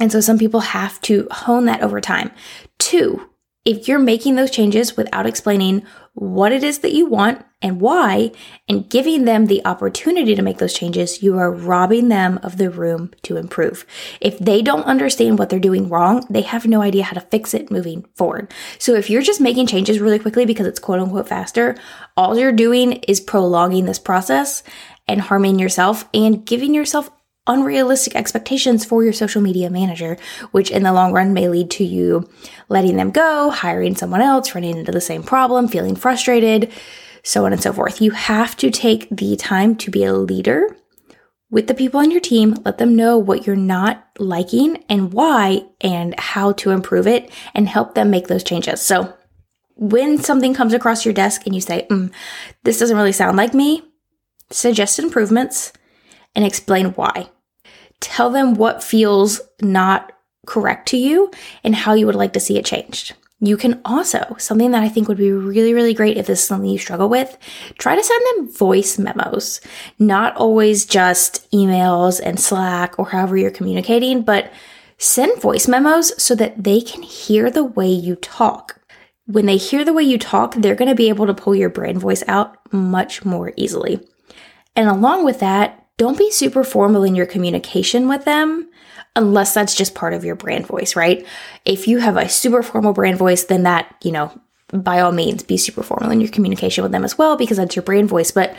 And 0.00 0.10
so 0.10 0.20
some 0.20 0.38
people 0.38 0.60
have 0.60 1.00
to 1.02 1.28
hone 1.30 1.66
that 1.66 1.82
over 1.82 2.00
time. 2.00 2.32
Two, 2.78 3.30
if 3.66 3.86
you're 3.86 3.98
making 3.98 4.36
those 4.36 4.50
changes 4.50 4.96
without 4.96 5.26
explaining 5.26 5.84
what 6.14 6.50
it 6.50 6.64
is 6.64 6.78
that 6.78 6.94
you 6.94 7.06
want 7.06 7.44
and 7.62 7.78
why, 7.78 8.32
and 8.70 8.88
giving 8.88 9.26
them 9.26 9.46
the 9.46 9.64
opportunity 9.66 10.34
to 10.34 10.40
make 10.40 10.56
those 10.56 10.72
changes, 10.72 11.22
you 11.22 11.38
are 11.38 11.52
robbing 11.52 12.08
them 12.08 12.40
of 12.42 12.56
the 12.56 12.70
room 12.70 13.10
to 13.22 13.36
improve. 13.36 13.84
If 14.18 14.38
they 14.38 14.62
don't 14.62 14.84
understand 14.84 15.38
what 15.38 15.50
they're 15.50 15.58
doing 15.58 15.90
wrong, 15.90 16.26
they 16.30 16.40
have 16.40 16.66
no 16.66 16.80
idea 16.80 17.04
how 17.04 17.12
to 17.12 17.20
fix 17.20 17.52
it 17.52 17.70
moving 17.70 18.06
forward. 18.16 18.50
So 18.78 18.94
if 18.94 19.10
you're 19.10 19.20
just 19.20 19.42
making 19.42 19.66
changes 19.66 20.00
really 20.00 20.18
quickly 20.18 20.46
because 20.46 20.66
it's 20.66 20.80
quote 20.80 21.00
unquote 21.00 21.28
faster, 21.28 21.76
all 22.16 22.38
you're 22.38 22.50
doing 22.50 22.92
is 22.92 23.20
prolonging 23.20 23.84
this 23.84 23.98
process 23.98 24.62
and 25.06 25.20
harming 25.20 25.58
yourself 25.58 26.08
and 26.14 26.46
giving 26.46 26.72
yourself 26.72 27.10
unrealistic 27.46 28.14
expectations 28.14 28.84
for 28.84 29.02
your 29.02 29.12
social 29.12 29.40
media 29.40 29.70
manager, 29.70 30.16
which 30.52 30.70
in 30.70 30.82
the 30.82 30.92
long 30.92 31.12
run 31.12 31.32
may 31.32 31.48
lead 31.48 31.70
to 31.70 31.84
you 31.84 32.28
letting 32.68 32.96
them 32.96 33.10
go, 33.10 33.50
hiring 33.50 33.96
someone 33.96 34.20
else, 34.20 34.54
running 34.54 34.76
into 34.76 34.92
the 34.92 35.00
same 35.00 35.22
problem, 35.22 35.68
feeling 35.68 35.96
frustrated, 35.96 36.70
so 37.22 37.44
on 37.44 37.52
and 37.52 37.62
so 37.62 37.72
forth. 37.72 38.00
You 38.00 38.12
have 38.12 38.56
to 38.58 38.70
take 38.70 39.08
the 39.10 39.36
time 39.36 39.76
to 39.76 39.90
be 39.90 40.04
a 40.04 40.12
leader 40.12 40.76
with 41.50 41.66
the 41.66 41.74
people 41.74 41.98
on 41.98 42.10
your 42.10 42.20
team, 42.20 42.56
let 42.64 42.78
them 42.78 42.94
know 42.94 43.18
what 43.18 43.46
you're 43.46 43.56
not 43.56 44.06
liking 44.18 44.84
and 44.88 45.12
why 45.12 45.64
and 45.80 46.18
how 46.18 46.52
to 46.52 46.70
improve 46.70 47.06
it 47.08 47.30
and 47.54 47.68
help 47.68 47.94
them 47.94 48.10
make 48.10 48.28
those 48.28 48.44
changes. 48.44 48.80
So 48.80 49.12
when 49.74 50.18
something 50.18 50.54
comes 50.54 50.72
across 50.72 51.04
your 51.04 51.14
desk 51.14 51.42
and 51.46 51.54
you 51.54 51.60
say, 51.60 51.86
mm, 51.90 52.12
this 52.62 52.78
doesn't 52.78 52.96
really 52.96 53.12
sound 53.12 53.36
like 53.36 53.52
me, 53.52 53.82
suggest 54.50 54.98
improvements 54.98 55.72
and 56.34 56.44
explain 56.44 56.86
why. 56.92 57.30
Tell 58.00 58.30
them 58.30 58.54
what 58.54 58.82
feels 58.82 59.40
not 59.60 60.12
correct 60.46 60.88
to 60.88 60.96
you 60.96 61.30
and 61.62 61.74
how 61.74 61.94
you 61.94 62.06
would 62.06 62.14
like 62.14 62.32
to 62.32 62.40
see 62.40 62.58
it 62.58 62.64
changed. 62.64 63.14
You 63.42 63.56
can 63.56 63.80
also, 63.86 64.36
something 64.38 64.70
that 64.72 64.82
I 64.82 64.90
think 64.90 65.08
would 65.08 65.16
be 65.16 65.32
really, 65.32 65.72
really 65.72 65.94
great 65.94 66.18
if 66.18 66.26
this 66.26 66.40
is 66.40 66.46
something 66.46 66.68
you 66.68 66.78
struggle 66.78 67.08
with, 67.08 67.38
try 67.78 67.96
to 67.96 68.04
send 68.04 68.22
them 68.26 68.52
voice 68.52 68.98
memos. 68.98 69.62
Not 69.98 70.36
always 70.36 70.84
just 70.84 71.50
emails 71.50 72.20
and 72.22 72.38
Slack 72.38 72.98
or 72.98 73.08
however 73.08 73.38
you're 73.38 73.50
communicating, 73.50 74.22
but 74.22 74.52
send 74.98 75.40
voice 75.40 75.66
memos 75.66 76.22
so 76.22 76.34
that 76.34 76.62
they 76.62 76.82
can 76.82 77.02
hear 77.02 77.50
the 77.50 77.64
way 77.64 77.88
you 77.88 78.16
talk. 78.16 78.78
When 79.24 79.46
they 79.46 79.56
hear 79.56 79.86
the 79.86 79.94
way 79.94 80.02
you 80.02 80.18
talk, 80.18 80.54
they're 80.56 80.74
going 80.74 80.90
to 80.90 80.94
be 80.94 81.08
able 81.08 81.26
to 81.26 81.34
pull 81.34 81.54
your 81.54 81.70
brand 81.70 81.98
voice 81.98 82.22
out 82.28 82.56
much 82.72 83.24
more 83.24 83.54
easily. 83.56 84.06
And 84.76 84.88
along 84.88 85.24
with 85.24 85.40
that, 85.40 85.79
don't 86.00 86.16
be 86.16 86.30
super 86.30 86.64
formal 86.64 87.04
in 87.04 87.14
your 87.14 87.26
communication 87.26 88.08
with 88.08 88.24
them 88.24 88.66
unless 89.16 89.52
that's 89.52 89.74
just 89.74 89.94
part 89.94 90.14
of 90.14 90.24
your 90.24 90.34
brand 90.34 90.66
voice, 90.66 90.96
right? 90.96 91.26
If 91.66 91.86
you 91.86 91.98
have 91.98 92.16
a 92.16 92.26
super 92.26 92.62
formal 92.62 92.94
brand 92.94 93.18
voice, 93.18 93.44
then 93.44 93.64
that, 93.64 93.94
you 94.02 94.10
know, 94.10 94.32
by 94.72 95.00
all 95.00 95.12
means, 95.12 95.42
be 95.42 95.58
super 95.58 95.82
formal 95.82 96.10
in 96.10 96.22
your 96.22 96.30
communication 96.30 96.82
with 96.82 96.90
them 96.90 97.04
as 97.04 97.18
well 97.18 97.36
because 97.36 97.58
that's 97.58 97.76
your 97.76 97.82
brand 97.82 98.08
voice. 98.08 98.30
But 98.30 98.56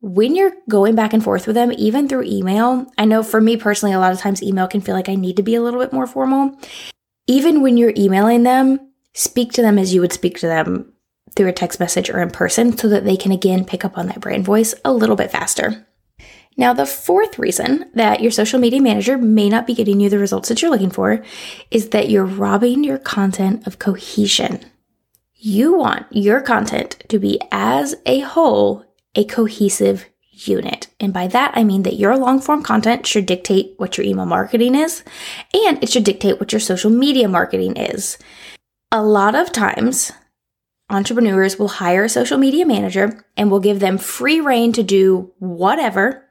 when 0.00 0.34
you're 0.34 0.54
going 0.70 0.94
back 0.94 1.12
and 1.12 1.22
forth 1.22 1.46
with 1.46 1.56
them, 1.56 1.72
even 1.76 2.08
through 2.08 2.22
email, 2.22 2.90
I 2.96 3.04
know 3.04 3.22
for 3.22 3.42
me 3.42 3.58
personally, 3.58 3.94
a 3.94 4.00
lot 4.00 4.12
of 4.12 4.20
times 4.20 4.42
email 4.42 4.66
can 4.66 4.80
feel 4.80 4.94
like 4.94 5.10
I 5.10 5.14
need 5.14 5.36
to 5.36 5.42
be 5.42 5.56
a 5.56 5.60
little 5.60 5.80
bit 5.80 5.92
more 5.92 6.06
formal. 6.06 6.58
Even 7.26 7.60
when 7.60 7.76
you're 7.76 7.92
emailing 7.98 8.44
them, 8.44 8.80
speak 9.12 9.52
to 9.52 9.60
them 9.60 9.78
as 9.78 9.92
you 9.92 10.00
would 10.00 10.14
speak 10.14 10.38
to 10.38 10.46
them 10.46 10.90
through 11.36 11.48
a 11.48 11.52
text 11.52 11.80
message 11.80 12.08
or 12.08 12.22
in 12.22 12.30
person 12.30 12.78
so 12.78 12.88
that 12.88 13.04
they 13.04 13.18
can 13.18 13.30
again 13.30 13.66
pick 13.66 13.84
up 13.84 13.98
on 13.98 14.06
that 14.06 14.20
brand 14.20 14.46
voice 14.46 14.74
a 14.86 14.92
little 14.94 15.16
bit 15.16 15.30
faster. 15.30 15.84
Now, 16.58 16.72
the 16.72 16.86
fourth 16.86 17.38
reason 17.38 17.88
that 17.94 18.20
your 18.20 18.32
social 18.32 18.58
media 18.58 18.82
manager 18.82 19.16
may 19.16 19.48
not 19.48 19.64
be 19.64 19.74
getting 19.74 20.00
you 20.00 20.10
the 20.10 20.18
results 20.18 20.48
that 20.48 20.60
you're 20.60 20.72
looking 20.72 20.90
for 20.90 21.22
is 21.70 21.90
that 21.90 22.10
you're 22.10 22.24
robbing 22.26 22.82
your 22.82 22.98
content 22.98 23.64
of 23.64 23.78
cohesion. 23.78 24.66
You 25.36 25.74
want 25.74 26.06
your 26.10 26.40
content 26.40 27.04
to 27.08 27.20
be 27.20 27.40
as 27.52 27.94
a 28.04 28.18
whole 28.20 28.84
a 29.14 29.24
cohesive 29.24 30.06
unit. 30.32 30.88
And 30.98 31.12
by 31.12 31.28
that, 31.28 31.52
I 31.54 31.62
mean 31.62 31.84
that 31.84 31.96
your 31.96 32.16
long 32.16 32.40
form 32.40 32.64
content 32.64 33.06
should 33.06 33.26
dictate 33.26 33.74
what 33.76 33.96
your 33.96 34.04
email 34.06 34.26
marketing 34.26 34.74
is, 34.74 35.04
and 35.54 35.82
it 35.82 35.88
should 35.88 36.04
dictate 36.04 36.40
what 36.40 36.52
your 36.52 36.60
social 36.60 36.90
media 36.90 37.28
marketing 37.28 37.76
is. 37.76 38.18
A 38.90 39.02
lot 39.02 39.34
of 39.34 39.52
times, 39.52 40.12
entrepreneurs 40.90 41.58
will 41.58 41.68
hire 41.68 42.04
a 42.04 42.08
social 42.08 42.38
media 42.38 42.66
manager 42.66 43.24
and 43.36 43.50
will 43.50 43.60
give 43.60 43.78
them 43.78 43.98
free 43.98 44.40
rein 44.40 44.72
to 44.72 44.82
do 44.82 45.32
whatever 45.38 46.27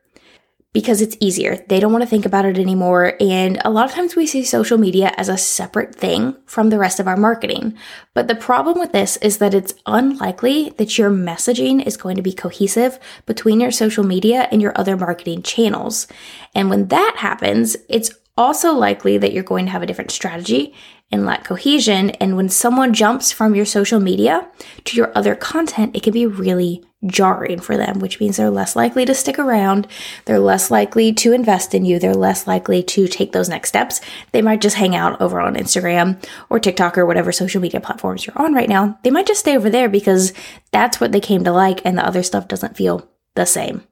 because 0.78 1.02
it's 1.02 1.18
easier. 1.20 1.56
They 1.70 1.80
don't 1.80 1.92
want 1.92 2.04
to 2.04 2.08
think 2.08 2.24
about 2.24 2.46
it 2.46 2.60
anymore. 2.60 3.16
And 3.20 3.60
a 3.66 3.72
lot 3.72 3.86
of 3.86 3.96
times 3.96 4.16
we 4.16 4.28
see 4.28 4.44
social 4.44 4.78
media 4.78 5.12
as 5.18 5.28
a 5.28 5.36
separate 5.36 5.96
thing 5.96 6.36
from 6.46 6.70
the 6.70 6.78
rest 6.78 7.00
of 7.00 7.08
our 7.08 7.18
marketing. 7.18 7.76
But 8.14 8.28
the 8.28 8.36
problem 8.36 8.78
with 8.78 8.92
this 8.92 9.18
is 9.18 9.40
that 9.40 9.56
it's 9.56 9.74
unlikely 9.88 10.76
that 10.78 10.96
your 11.00 11.10
messaging 11.10 11.84
is 11.84 11.98
going 11.98 12.16
to 12.16 12.22
be 12.22 12.32
cohesive 12.32 13.00
between 13.26 13.60
your 13.60 13.72
social 13.72 14.04
media 14.04 14.48
and 14.52 14.62
your 14.62 14.78
other 14.78 14.96
marketing 14.96 15.42
channels. 15.42 16.06
And 16.54 16.70
when 16.70 16.90
that 16.90 17.16
happens, 17.18 17.76
it's 17.90 18.12
also 18.38 18.72
likely 18.72 19.18
that 19.18 19.34
you're 19.34 19.42
going 19.42 19.66
to 19.66 19.72
have 19.72 19.82
a 19.82 19.88
different 19.88 20.12
strategy 20.12 20.76
and 21.12 21.26
lack 21.26 21.46
cohesion. 21.46 22.10
And 22.12 22.36
when 22.36 22.50
someone 22.50 22.94
jumps 22.94 23.32
from 23.32 23.56
your 23.56 23.66
social 23.66 24.00
media 24.00 24.48
to 24.86 24.98
your 24.98 25.12
other 25.16 25.36
content, 25.36 25.96
it 25.96 26.04
can 26.04 26.14
be 26.14 26.26
really 26.26 26.84
jarring 27.06 27.60
for 27.60 27.78
them, 27.78 28.00
which 28.00 28.20
means 28.20 28.38
they're 28.38 28.50
less 28.50 28.76
likely 28.76 29.06
to 29.06 29.14
stick 29.14 29.38
around. 29.38 29.88
They're 30.26 30.40
less 30.40 30.72
likely 30.72 31.14
to 31.14 31.32
invest 31.32 31.74
in 31.74 31.86
you. 31.86 32.00
They're 32.00 32.16
less 32.16 32.48
likely 32.48 32.82
to 32.84 33.08
take 33.08 33.32
those 33.32 33.50
next 33.50 33.70
steps. 33.70 34.02
They 34.32 34.42
might 34.42 34.62
just 34.62 34.78
hang 34.78 34.96
out 34.96 35.22
over 35.22 35.40
on 35.40 35.56
Instagram 35.56 36.22
or 36.50 36.60
TikTok 36.60 36.98
or 36.98 37.06
whatever 37.06 37.32
social 37.32 37.62
media 37.62 37.80
platforms 37.80 38.26
you're 38.26 38.42
on 38.42 38.54
right 38.54 38.70
now. 38.70 38.98
They 39.04 39.12
might 39.12 39.28
just 39.28 39.42
stay 39.42 39.56
over 39.56 39.70
there 39.70 39.90
because 39.90 40.34
that's 40.72 41.00
what 41.00 41.12
they 41.12 41.22
came 41.22 41.44
to 41.44 41.52
like 41.52 41.82
and 41.86 41.98
the 41.98 42.06
other 42.06 42.24
stuff 42.24 42.48
doesn't 42.48 42.76
feel 42.76 43.08
the 43.36 43.46
same. 43.46 43.84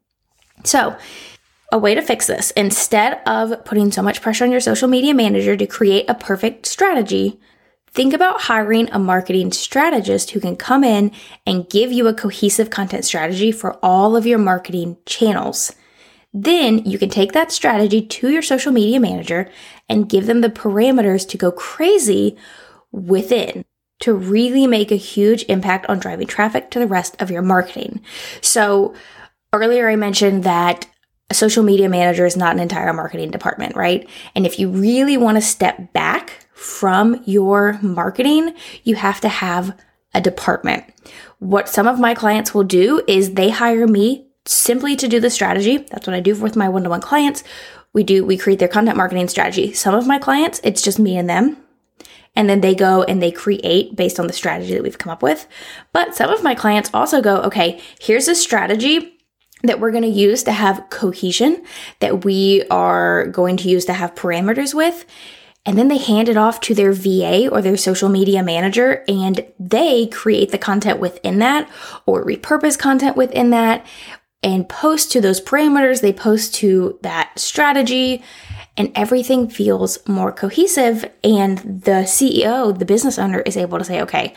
So, 0.64 0.98
a 1.76 1.78
way 1.78 1.94
to 1.94 2.02
fix 2.02 2.26
this, 2.26 2.52
instead 2.52 3.22
of 3.28 3.66
putting 3.66 3.92
so 3.92 4.02
much 4.02 4.22
pressure 4.22 4.46
on 4.46 4.52
your 4.52 4.62
social 4.62 4.88
media 4.88 5.14
manager 5.14 5.58
to 5.58 5.68
create 5.68 6.06
a 6.10 6.16
perfect 6.16 6.66
strategy, 6.66 7.38
think 7.92 8.14
about 8.14 8.44
hiring 8.44 8.90
a 8.92 8.98
marketing 8.98 9.52
strategist 9.52 10.32
who 10.32 10.40
can 10.40 10.56
come 10.56 10.86
in 10.86 11.12
and 11.46 11.70
give 11.70 11.92
you 11.92 12.08
a 12.08 12.14
cohesive 12.14 12.70
content 12.70 13.04
strategy 13.04 13.52
for 13.52 13.74
all 13.84 14.16
of 14.16 14.26
your 14.26 14.38
marketing 14.38 14.96
channels. 15.06 15.74
Then 16.34 16.78
you 16.86 16.98
can 16.98 17.10
take 17.10 17.34
that 17.34 17.52
strategy 17.52 18.02
to 18.02 18.30
your 18.30 18.42
social 18.42 18.72
media 18.72 19.02
manager 19.02 19.52
and 19.90 20.08
give 20.08 20.28
them 20.28 20.40
the 20.40 20.50
parameters 20.50 21.28
to 21.28 21.38
go 21.38 21.52
crazy 21.52 22.38
within 22.94 23.66
to 24.00 24.14
really 24.14 24.66
make 24.66 24.94
a 24.94 24.96
huge 24.96 25.44
impact 25.50 25.88
on 25.88 26.00
driving 26.00 26.28
traffic 26.28 26.72
to 26.72 26.80
the 26.80 26.88
rest 26.88 27.22
of 27.22 27.30
your 27.30 27.42
marketing. 27.42 28.00
So, 28.40 28.94
earlier 29.52 29.90
I 29.90 29.98
mentioned 29.98 30.46
that 30.46 30.88
a 31.30 31.34
social 31.34 31.64
media 31.64 31.90
manager 31.90 32.26
is 32.26 32.38
not 32.38 32.54
an 32.54 32.60
entire 32.60 32.94
marketing 32.94 33.32
department, 33.32 33.76
right? 33.76 34.08
And 34.36 34.46
if 34.46 34.60
you 34.60 34.70
really 34.70 35.18
want 35.18 35.38
to 35.38 35.42
step 35.42 35.92
back 35.94 36.48
from 36.54 37.22
your 37.26 37.80
marketing, 37.82 38.54
you 38.84 38.96
have 38.96 39.20
to 39.22 39.30
have 39.30 39.78
a 40.14 40.22
department. 40.22 40.86
What 41.40 41.68
some 41.68 41.88
of 41.88 42.00
my 42.00 42.14
clients 42.14 42.54
will 42.54 42.64
do 42.64 43.02
is 43.08 43.34
they 43.34 43.50
hire 43.50 43.88
me 43.88 44.28
simply 44.46 44.96
to 44.96 45.08
do 45.08 45.20
the 45.20 45.30
strategy. 45.30 45.78
That's 45.78 46.06
what 46.06 46.16
I 46.16 46.20
do 46.20 46.36
with 46.36 46.56
my 46.56 46.70
one 46.70 46.84
to 46.84 46.90
one 46.90 47.02
clients. 47.02 47.44
We 47.92 48.04
do, 48.04 48.24
we 48.24 48.38
create 48.38 48.60
their 48.60 48.68
content 48.68 48.98
marketing 48.98 49.28
strategy. 49.28 49.74
Some 49.74 49.96
of 49.96 50.06
my 50.06 50.20
clients, 50.20 50.62
it's 50.64 50.82
just 50.82 51.00
me 51.00 51.18
and 51.18 51.30
them. 51.30 51.58
And 52.36 52.50
then 52.50 52.62
they 52.62 52.76
go 52.76 53.04
and 53.04 53.22
they 53.22 53.32
create 53.32 53.96
based 53.96 54.20
on 54.20 54.28
the 54.28 54.34
strategy 54.34 54.74
that 54.74 54.84
we've 54.84 54.98
come 54.98 55.12
up 55.12 55.24
with. 55.24 55.48
But 55.94 56.14
some 56.14 56.30
of 56.30 56.44
my 56.44 56.54
clients 56.54 56.90
also 56.94 57.22
go, 57.22 57.38
okay, 57.44 57.82
here's 58.00 58.28
a 58.28 58.36
strategy 58.36 59.15
that 59.68 59.80
we're 59.80 59.92
going 59.92 60.04
to 60.04 60.10
use 60.10 60.44
to 60.44 60.52
have 60.52 60.90
cohesion, 60.90 61.64
that 62.00 62.26
we 62.26 62.64
are 62.70 63.28
going 63.28 63.58
to 63.58 63.70
use 63.70 63.86
to 63.86 63.94
have 63.94 64.16
parameters 64.16 64.74
with. 64.74 65.06
And 65.66 65.78
then 65.78 65.88
they 65.88 65.98
hand 65.98 66.30
it 66.30 66.38
off 66.38 66.60
to 66.62 66.76
their 66.76 66.94
VA 66.94 67.50
or 67.50 67.62
their 67.62 67.78
social 67.78 68.08
media 68.08 68.44
manager, 68.44 69.04
and 69.08 69.44
they 69.60 70.06
create 70.06 70.52
the 70.52 70.60
content 70.60 71.00
within 71.00 71.40
that 71.40 71.68
or 72.06 72.24
repurpose 72.24 72.78
content 72.78 73.18
within 73.18 73.50
that 73.50 73.86
and 74.44 74.70
post 74.70 75.12
to 75.12 75.22
those 75.22 75.42
parameters. 75.42 76.02
They 76.02 76.14
post 76.14 76.54
to 76.56 77.00
that 77.02 77.40
strategy, 77.40 78.22
and 78.78 78.92
everything 78.94 79.50
feels 79.50 80.08
more 80.08 80.32
cohesive. 80.32 81.12
And 81.24 81.58
the 81.58 82.04
CEO, 82.06 82.78
the 82.78 82.86
business 82.86 83.18
owner, 83.18 83.40
is 83.40 83.58
able 83.58 83.80
to 83.80 83.84
say, 83.84 84.02
okay, 84.02 84.36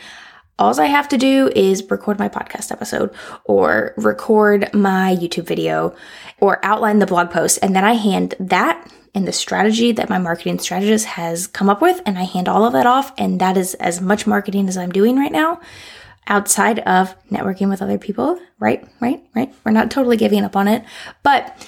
all 0.59 0.79
I 0.79 0.87
have 0.87 1.07
to 1.09 1.17
do 1.17 1.49
is 1.55 1.89
record 1.89 2.19
my 2.19 2.29
podcast 2.29 2.71
episode 2.71 3.15
or 3.45 3.93
record 3.97 4.71
my 4.73 5.15
YouTube 5.15 5.47
video 5.47 5.95
or 6.39 6.63
outline 6.63 6.99
the 6.99 7.07
blog 7.07 7.31
post. 7.31 7.59
And 7.61 7.75
then 7.75 7.85
I 7.85 7.93
hand 7.93 8.35
that 8.39 8.91
and 9.15 9.25
the 9.27 9.31
strategy 9.31 9.93
that 9.93 10.09
my 10.09 10.19
marketing 10.19 10.59
strategist 10.59 11.05
has 11.05 11.47
come 11.47 11.69
up 11.69 11.81
with. 11.81 12.01
And 12.05 12.19
I 12.19 12.23
hand 12.23 12.49
all 12.49 12.65
of 12.65 12.73
that 12.73 12.85
off. 12.85 13.13
And 13.17 13.39
that 13.39 13.57
is 13.57 13.73
as 13.75 14.01
much 14.01 14.27
marketing 14.27 14.67
as 14.67 14.77
I'm 14.77 14.91
doing 14.91 15.15
right 15.15 15.31
now 15.31 15.61
outside 16.27 16.79
of 16.79 17.15
networking 17.29 17.69
with 17.69 17.81
other 17.81 17.97
people. 17.97 18.39
Right, 18.59 18.85
right, 18.99 19.23
right. 19.33 19.53
We're 19.63 19.71
not 19.71 19.89
totally 19.89 20.17
giving 20.17 20.43
up 20.43 20.55
on 20.57 20.67
it. 20.67 20.83
But 21.23 21.67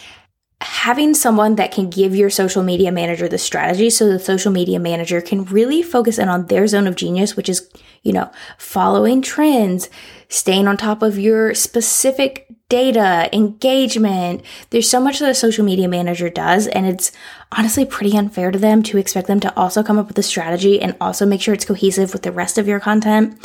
having 0.61 1.13
someone 1.15 1.55
that 1.55 1.71
can 1.71 1.89
give 1.89 2.15
your 2.15 2.29
social 2.29 2.61
media 2.61 2.91
manager 2.91 3.27
the 3.27 3.37
strategy 3.37 3.89
so 3.89 4.07
the 4.07 4.19
social 4.19 4.51
media 4.51 4.79
manager 4.79 5.19
can 5.19 5.43
really 5.45 5.81
focus 5.81 6.19
in 6.19 6.29
on 6.29 6.45
their 6.47 6.67
zone 6.67 6.87
of 6.87 6.95
genius, 6.95 7.35
which 7.35 7.49
is, 7.49 7.69
you 8.03 8.13
know, 8.13 8.31
following 8.57 9.21
trends, 9.21 9.89
staying 10.29 10.67
on 10.67 10.77
top 10.77 11.01
of 11.01 11.17
your 11.17 11.55
specific 11.55 12.47
data, 12.69 13.27
engagement. 13.33 14.43
There's 14.69 14.89
so 14.89 15.01
much 15.01 15.19
that 15.19 15.29
a 15.29 15.35
social 15.35 15.65
media 15.65 15.87
manager 15.87 16.29
does, 16.29 16.67
and 16.67 16.85
it's 16.85 17.11
honestly 17.51 17.83
pretty 17.83 18.15
unfair 18.15 18.51
to 18.51 18.59
them 18.59 18.83
to 18.83 18.97
expect 18.97 19.27
them 19.27 19.39
to 19.41 19.55
also 19.57 19.81
come 19.83 19.97
up 19.97 20.07
with 20.07 20.17
a 20.19 20.23
strategy 20.23 20.81
and 20.81 20.95
also 21.01 21.25
make 21.25 21.41
sure 21.41 21.53
it's 21.53 21.65
cohesive 21.65 22.13
with 22.13 22.21
the 22.21 22.31
rest 22.31 22.57
of 22.57 22.67
your 22.67 22.79
content 22.79 23.37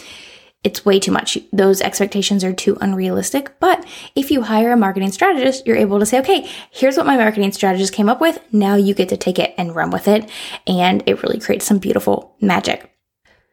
it's 0.66 0.85
way 0.85 0.98
too 0.98 1.12
much. 1.12 1.38
Those 1.52 1.81
expectations 1.81 2.42
are 2.42 2.52
too 2.52 2.76
unrealistic. 2.81 3.57
But 3.61 3.87
if 4.16 4.33
you 4.33 4.42
hire 4.42 4.72
a 4.72 4.76
marketing 4.76 5.12
strategist, 5.12 5.64
you're 5.64 5.76
able 5.76 6.00
to 6.00 6.07
say, 6.07 6.18
okay, 6.18 6.50
here's 6.72 6.96
what 6.96 7.07
my 7.07 7.16
marketing 7.16 7.52
strategist 7.52 7.92
came 7.92 8.09
up 8.09 8.20
with. 8.20 8.40
Now 8.50 8.74
you 8.74 8.92
get 8.92 9.09
to 9.11 9.16
take 9.16 9.38
it 9.38 9.55
and 9.57 9.76
run 9.76 9.92
with 9.92 10.09
it. 10.09 10.29
And 10.66 11.05
it 11.07 11.22
really 11.22 11.38
creates 11.38 11.66
some 11.66 11.79
beautiful 11.79 12.35
magic. 12.40 12.92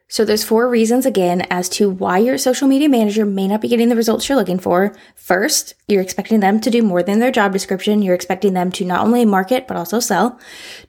So 0.08 0.26
there's 0.26 0.44
four 0.44 0.68
reasons 0.68 1.06
again 1.06 1.42
as 1.52 1.70
to 1.70 1.88
why 1.88 2.18
your 2.18 2.40
social 2.40 2.68
media 2.68 2.90
manager 2.90 3.26
may 3.26 3.48
not 3.48 3.62
be 3.62 3.68
getting 3.68 3.90
the 3.90 3.96
results 3.96 4.28
you're 4.28 4.38
looking 4.38 4.60
for. 4.60 4.96
First, 5.16 5.76
you're 5.88 6.02
expecting 6.02 6.40
them 6.40 6.60
to 6.62 6.72
do 6.72 6.82
more 6.82 7.04
than 7.04 7.20
their 7.20 7.32
job 7.32 7.54
description. 7.54 8.02
You're 8.02 8.16
expecting 8.16 8.56
them 8.56 8.72
to 8.74 8.86
not 8.86 9.06
only 9.06 9.24
market, 9.24 9.68
but 9.68 9.78
also 9.78 10.00
sell. 10.00 10.40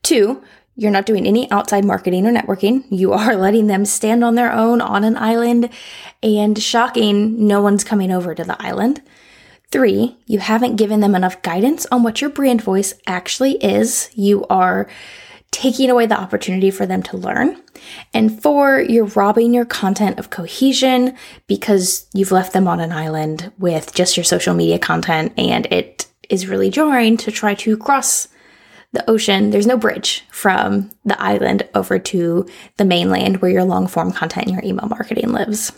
Two, 0.03 0.43
you're 0.77 0.91
not 0.91 1.07
doing 1.07 1.27
any 1.27 1.51
outside 1.51 1.85
marketing 1.85 2.27
or 2.27 2.33
networking. 2.33 2.85
You 2.91 3.13
are 3.13 3.37
letting 3.37 3.67
them 3.67 3.85
stand 3.85 4.25
on 4.25 4.35
their 4.35 4.53
own 4.53 4.81
on 4.81 5.05
an 5.05 5.17
island, 5.17 5.71
and 6.23 6.61
shocking, 6.61 7.47
no 7.47 7.63
one's 7.63 7.85
coming 7.85 8.11
over 8.11 8.35
to 8.35 8.45
the 8.45 8.61
island. 8.61 9.03
Three, 9.71 10.17
you 10.27 10.39
haven't 10.39 10.77
given 10.77 11.01
them 11.01 11.15
enough 11.15 11.43
guidance 11.43 11.87
on 11.91 12.03
what 12.03 12.21
your 12.21 12.31
brand 12.31 12.63
voice 12.63 12.95
actually 13.07 13.57
is. 13.57 14.09
You 14.15 14.45
are 14.47 14.89
taking 15.51 15.89
away 15.89 16.07
the 16.07 16.19
opportunity 16.19 16.71
for 16.71 16.85
them 16.85 17.01
to 17.01 17.17
learn. 17.17 17.61
And 18.13 18.43
four, 18.43 18.81
you're 18.81 19.05
robbing 19.05 19.55
your 19.55 19.65
content 19.65 20.19
of 20.19 20.31
cohesion 20.31 21.17
because 21.47 22.07
you've 22.13 22.33
left 22.33 22.53
them 22.53 22.67
on 22.67 22.81
an 22.81 22.93
island 22.93 23.53
with 23.59 23.95
just 23.95 24.17
your 24.17 24.25
social 24.25 24.55
media 24.55 24.79
content, 24.79 25.33
and 25.39 25.67
it 25.67 26.07
is 26.29 26.49
really 26.49 26.71
jarring 26.71 27.17
to 27.19 27.31
try 27.31 27.55
to 27.55 27.77
cross 27.77 28.29
the 28.95 29.09
ocean, 29.11 29.51
there's 29.51 29.67
no 29.67 29.77
bridge 29.77 30.25
from 30.31 30.91
the 31.05 31.21
island 31.21 31.69
over 31.75 31.99
to 31.99 32.49
the 32.77 32.85
mainland 32.85 33.43
where 33.43 33.51
your 33.51 33.65
long 33.65 33.87
form 33.87 34.13
content 34.13 34.47
and 34.47 34.55
your 34.55 34.65
email 34.65 34.89
marketing 34.89 35.33
lives. 35.33 35.73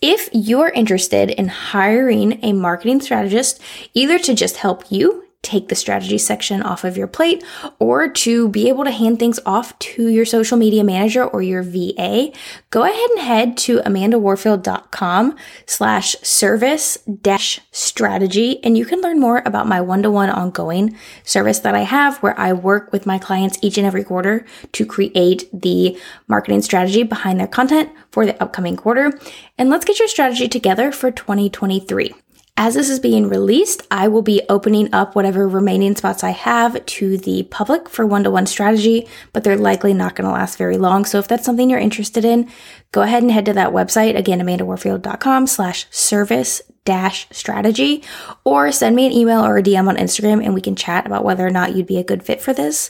If 0.00 0.28
you're 0.32 0.68
interested 0.68 1.30
in 1.30 1.48
hiring 1.48 2.44
a 2.44 2.52
marketing 2.52 3.00
strategist, 3.00 3.60
either 3.94 4.18
to 4.20 4.34
just 4.34 4.58
help 4.58 4.90
you 4.90 5.25
take 5.46 5.68
the 5.68 5.74
strategy 5.74 6.18
section 6.18 6.60
off 6.60 6.82
of 6.82 6.96
your 6.96 7.06
plate 7.06 7.44
or 7.78 8.08
to 8.08 8.48
be 8.48 8.68
able 8.68 8.84
to 8.84 8.90
hand 8.90 9.18
things 9.18 9.38
off 9.46 9.78
to 9.78 10.08
your 10.08 10.24
social 10.24 10.58
media 10.58 10.82
manager 10.82 11.24
or 11.24 11.40
your 11.40 11.62
VA, 11.62 12.32
go 12.70 12.82
ahead 12.82 13.10
and 13.10 13.20
head 13.20 13.56
to 13.56 13.78
amandawarfield.com 13.78 15.36
slash 15.66 16.16
service 16.22 16.98
dash 17.22 17.60
strategy. 17.70 18.62
And 18.64 18.76
you 18.76 18.84
can 18.84 19.00
learn 19.00 19.20
more 19.20 19.42
about 19.46 19.68
my 19.68 19.80
one-to-one 19.80 20.30
ongoing 20.30 20.96
service 21.22 21.60
that 21.60 21.74
I 21.74 21.82
have 21.82 22.18
where 22.18 22.38
I 22.38 22.52
work 22.52 22.92
with 22.92 23.06
my 23.06 23.18
clients 23.18 23.58
each 23.62 23.78
and 23.78 23.86
every 23.86 24.02
quarter 24.02 24.44
to 24.72 24.84
create 24.84 25.48
the 25.52 25.96
marketing 26.26 26.62
strategy 26.62 27.04
behind 27.04 27.38
their 27.38 27.46
content 27.46 27.90
for 28.10 28.26
the 28.26 28.42
upcoming 28.42 28.76
quarter. 28.76 29.18
And 29.56 29.70
let's 29.70 29.84
get 29.84 30.00
your 30.00 30.08
strategy 30.08 30.48
together 30.48 30.90
for 30.90 31.10
2023. 31.12 32.14
As 32.58 32.72
this 32.72 32.88
is 32.88 33.00
being 33.00 33.28
released, 33.28 33.86
I 33.90 34.08
will 34.08 34.22
be 34.22 34.40
opening 34.48 34.92
up 34.94 35.14
whatever 35.14 35.46
remaining 35.46 35.94
spots 35.94 36.24
I 36.24 36.30
have 36.30 36.84
to 36.86 37.18
the 37.18 37.42
public 37.44 37.86
for 37.86 38.06
one 38.06 38.24
to 38.24 38.30
one 38.30 38.46
strategy, 38.46 39.06
but 39.34 39.44
they're 39.44 39.58
likely 39.58 39.92
not 39.92 40.14
going 40.16 40.26
to 40.26 40.32
last 40.32 40.56
very 40.56 40.78
long. 40.78 41.04
So 41.04 41.18
if 41.18 41.28
that's 41.28 41.44
something 41.44 41.68
you're 41.68 41.78
interested 41.78 42.24
in, 42.24 42.50
go 42.92 43.02
ahead 43.02 43.22
and 43.22 43.30
head 43.30 43.44
to 43.44 43.52
that 43.52 43.72
website 43.72 44.16
again, 44.16 44.40
amandawarfield.com 44.40 45.46
slash 45.46 45.86
service 45.90 46.62
dash 46.86 47.28
strategy, 47.30 48.02
or 48.42 48.72
send 48.72 48.96
me 48.96 49.04
an 49.04 49.12
email 49.12 49.44
or 49.44 49.58
a 49.58 49.62
DM 49.62 49.86
on 49.86 49.96
Instagram 49.96 50.42
and 50.42 50.54
we 50.54 50.62
can 50.62 50.76
chat 50.76 51.04
about 51.04 51.24
whether 51.24 51.46
or 51.46 51.50
not 51.50 51.76
you'd 51.76 51.86
be 51.86 51.98
a 51.98 52.04
good 52.04 52.22
fit 52.22 52.40
for 52.40 52.54
this 52.54 52.88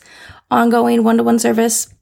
ongoing 0.48 1.02
one 1.02 1.16
to 1.16 1.24
one 1.24 1.40
service. 1.40 1.92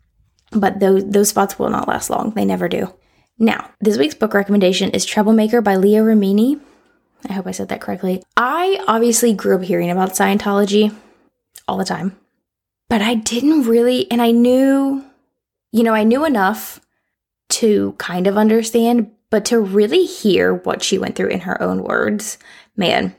But 0.53 0.81
those, 0.81 1.09
those 1.09 1.31
spots 1.31 1.59
will 1.59 1.71
not 1.71 1.89
last 1.89 2.11
long. 2.11 2.33
They 2.33 2.45
never 2.45 2.69
do. 2.69 2.93
Now, 3.39 3.71
this 3.81 3.97
week's 3.97 4.15
book 4.15 4.35
recommendation 4.35 4.91
is 4.91 5.07
Troublemaker 5.07 5.63
by 5.63 5.77
Leah 5.77 6.03
Remini. 6.03 6.61
I 7.29 7.33
hope 7.33 7.47
I 7.47 7.53
said 7.53 7.69
that 7.69 7.81
correctly. 7.81 8.23
I 8.37 8.83
obviously 8.87 9.33
grew 9.33 9.57
up 9.57 9.63
hearing 9.63 9.91
about 9.91 10.11
Scientology 10.11 10.95
all 11.67 11.79
the 11.79 11.85
time. 11.85 12.17
But 12.89 13.03
I 13.03 13.15
didn't 13.15 13.63
really, 13.63 14.11
and 14.11 14.21
I 14.21 14.31
knew, 14.31 15.05
you 15.73 15.83
know, 15.83 15.95
I 15.95 16.05
knew 16.05 16.25
enough 16.25 16.81
to 17.51 17.93
kind 17.99 18.27
of 18.27 18.37
understand, 18.37 19.11
but 19.31 19.45
to 19.47 19.59
really 19.59 20.05
hear 20.05 20.55
what 20.55 20.83
she 20.83 20.99
went 20.99 21.17
through 21.17 21.29
in 21.29 21.41
her 21.41 21.61
own 21.63 21.83
words, 21.83 22.39
man, 22.77 23.15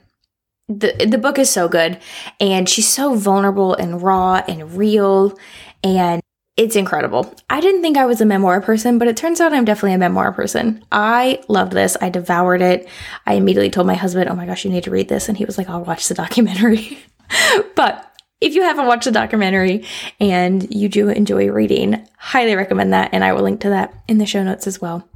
the 0.68 1.06
the 1.08 1.18
book 1.18 1.38
is 1.38 1.50
so 1.50 1.68
good 1.68 2.00
and 2.40 2.68
she's 2.68 2.88
so 2.88 3.16
vulnerable 3.16 3.76
and 3.76 4.02
raw 4.02 4.42
and 4.48 4.76
real 4.76 5.38
and 5.84 6.22
it's 6.58 6.76
incredible. 6.76 7.34
I 7.50 7.60
didn't 7.60 7.82
think 7.82 7.98
I 7.98 8.06
was 8.06 8.22
a 8.22 8.26
memoir 8.26 8.62
person, 8.62 8.98
but 8.98 9.10
it 9.10 9.18
turns 9.18 9.42
out 9.42 9.54
I'm 9.54 9.66
definitely 9.66 9.94
a 9.94 9.98
memoir 9.98 10.32
person. 10.32 10.84
I 10.92 11.42
loved 11.50 11.74
this. 11.74 11.98
I 12.00 12.10
devoured 12.10 12.62
it. 12.62 12.88
I 13.26 13.34
immediately 13.34 13.70
told 13.70 13.88
my 13.88 13.96
husband, 13.96 14.30
"Oh 14.30 14.36
my 14.36 14.46
gosh, 14.46 14.64
you 14.64 14.72
need 14.72 14.86
to 14.86 14.92
read 14.92 15.10
this." 15.10 15.28
And 15.28 15.38
he 15.38 15.46
was 15.46 15.58
like, 15.58 15.70
"I'll 15.70 15.84
watch 15.84 16.08
the 16.08 16.14
documentary." 16.14 16.98
but 17.76 18.10
if 18.40 18.54
you 18.54 18.62
haven't 18.62 18.88
watched 18.88 19.06
the 19.06 19.12
documentary 19.12 19.84
and 20.20 20.74
you 20.74 20.88
do 20.88 21.10
enjoy 21.10 21.50
reading, 21.50 22.08
highly 22.18 22.56
recommend 22.56 22.94
that 22.94 23.10
and 23.12 23.24
I 23.24 23.34
will 23.34 23.44
link 23.44 23.62
to 23.62 23.70
that 23.70 23.94
in 24.08 24.18
the 24.18 24.26
show 24.26 24.44
notes 24.44 24.68
as 24.68 24.80
well. 24.80 25.08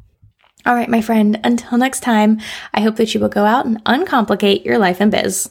All 0.65 0.75
right, 0.75 0.89
my 0.89 1.02
friend, 1.02 1.39
until 1.43 1.78
next 1.78 2.02
time, 2.02 2.39
I 2.73 2.82
hope 2.82 2.97
that 2.97 3.13
you 3.13 3.19
will 3.21 3.30
go 3.30 3.45
out 3.45 3.65
and 3.65 3.82
uncomplicate 3.86 4.65
your 4.65 4.78
life 4.78 4.99
and 4.99 5.12
biz. 5.12 5.49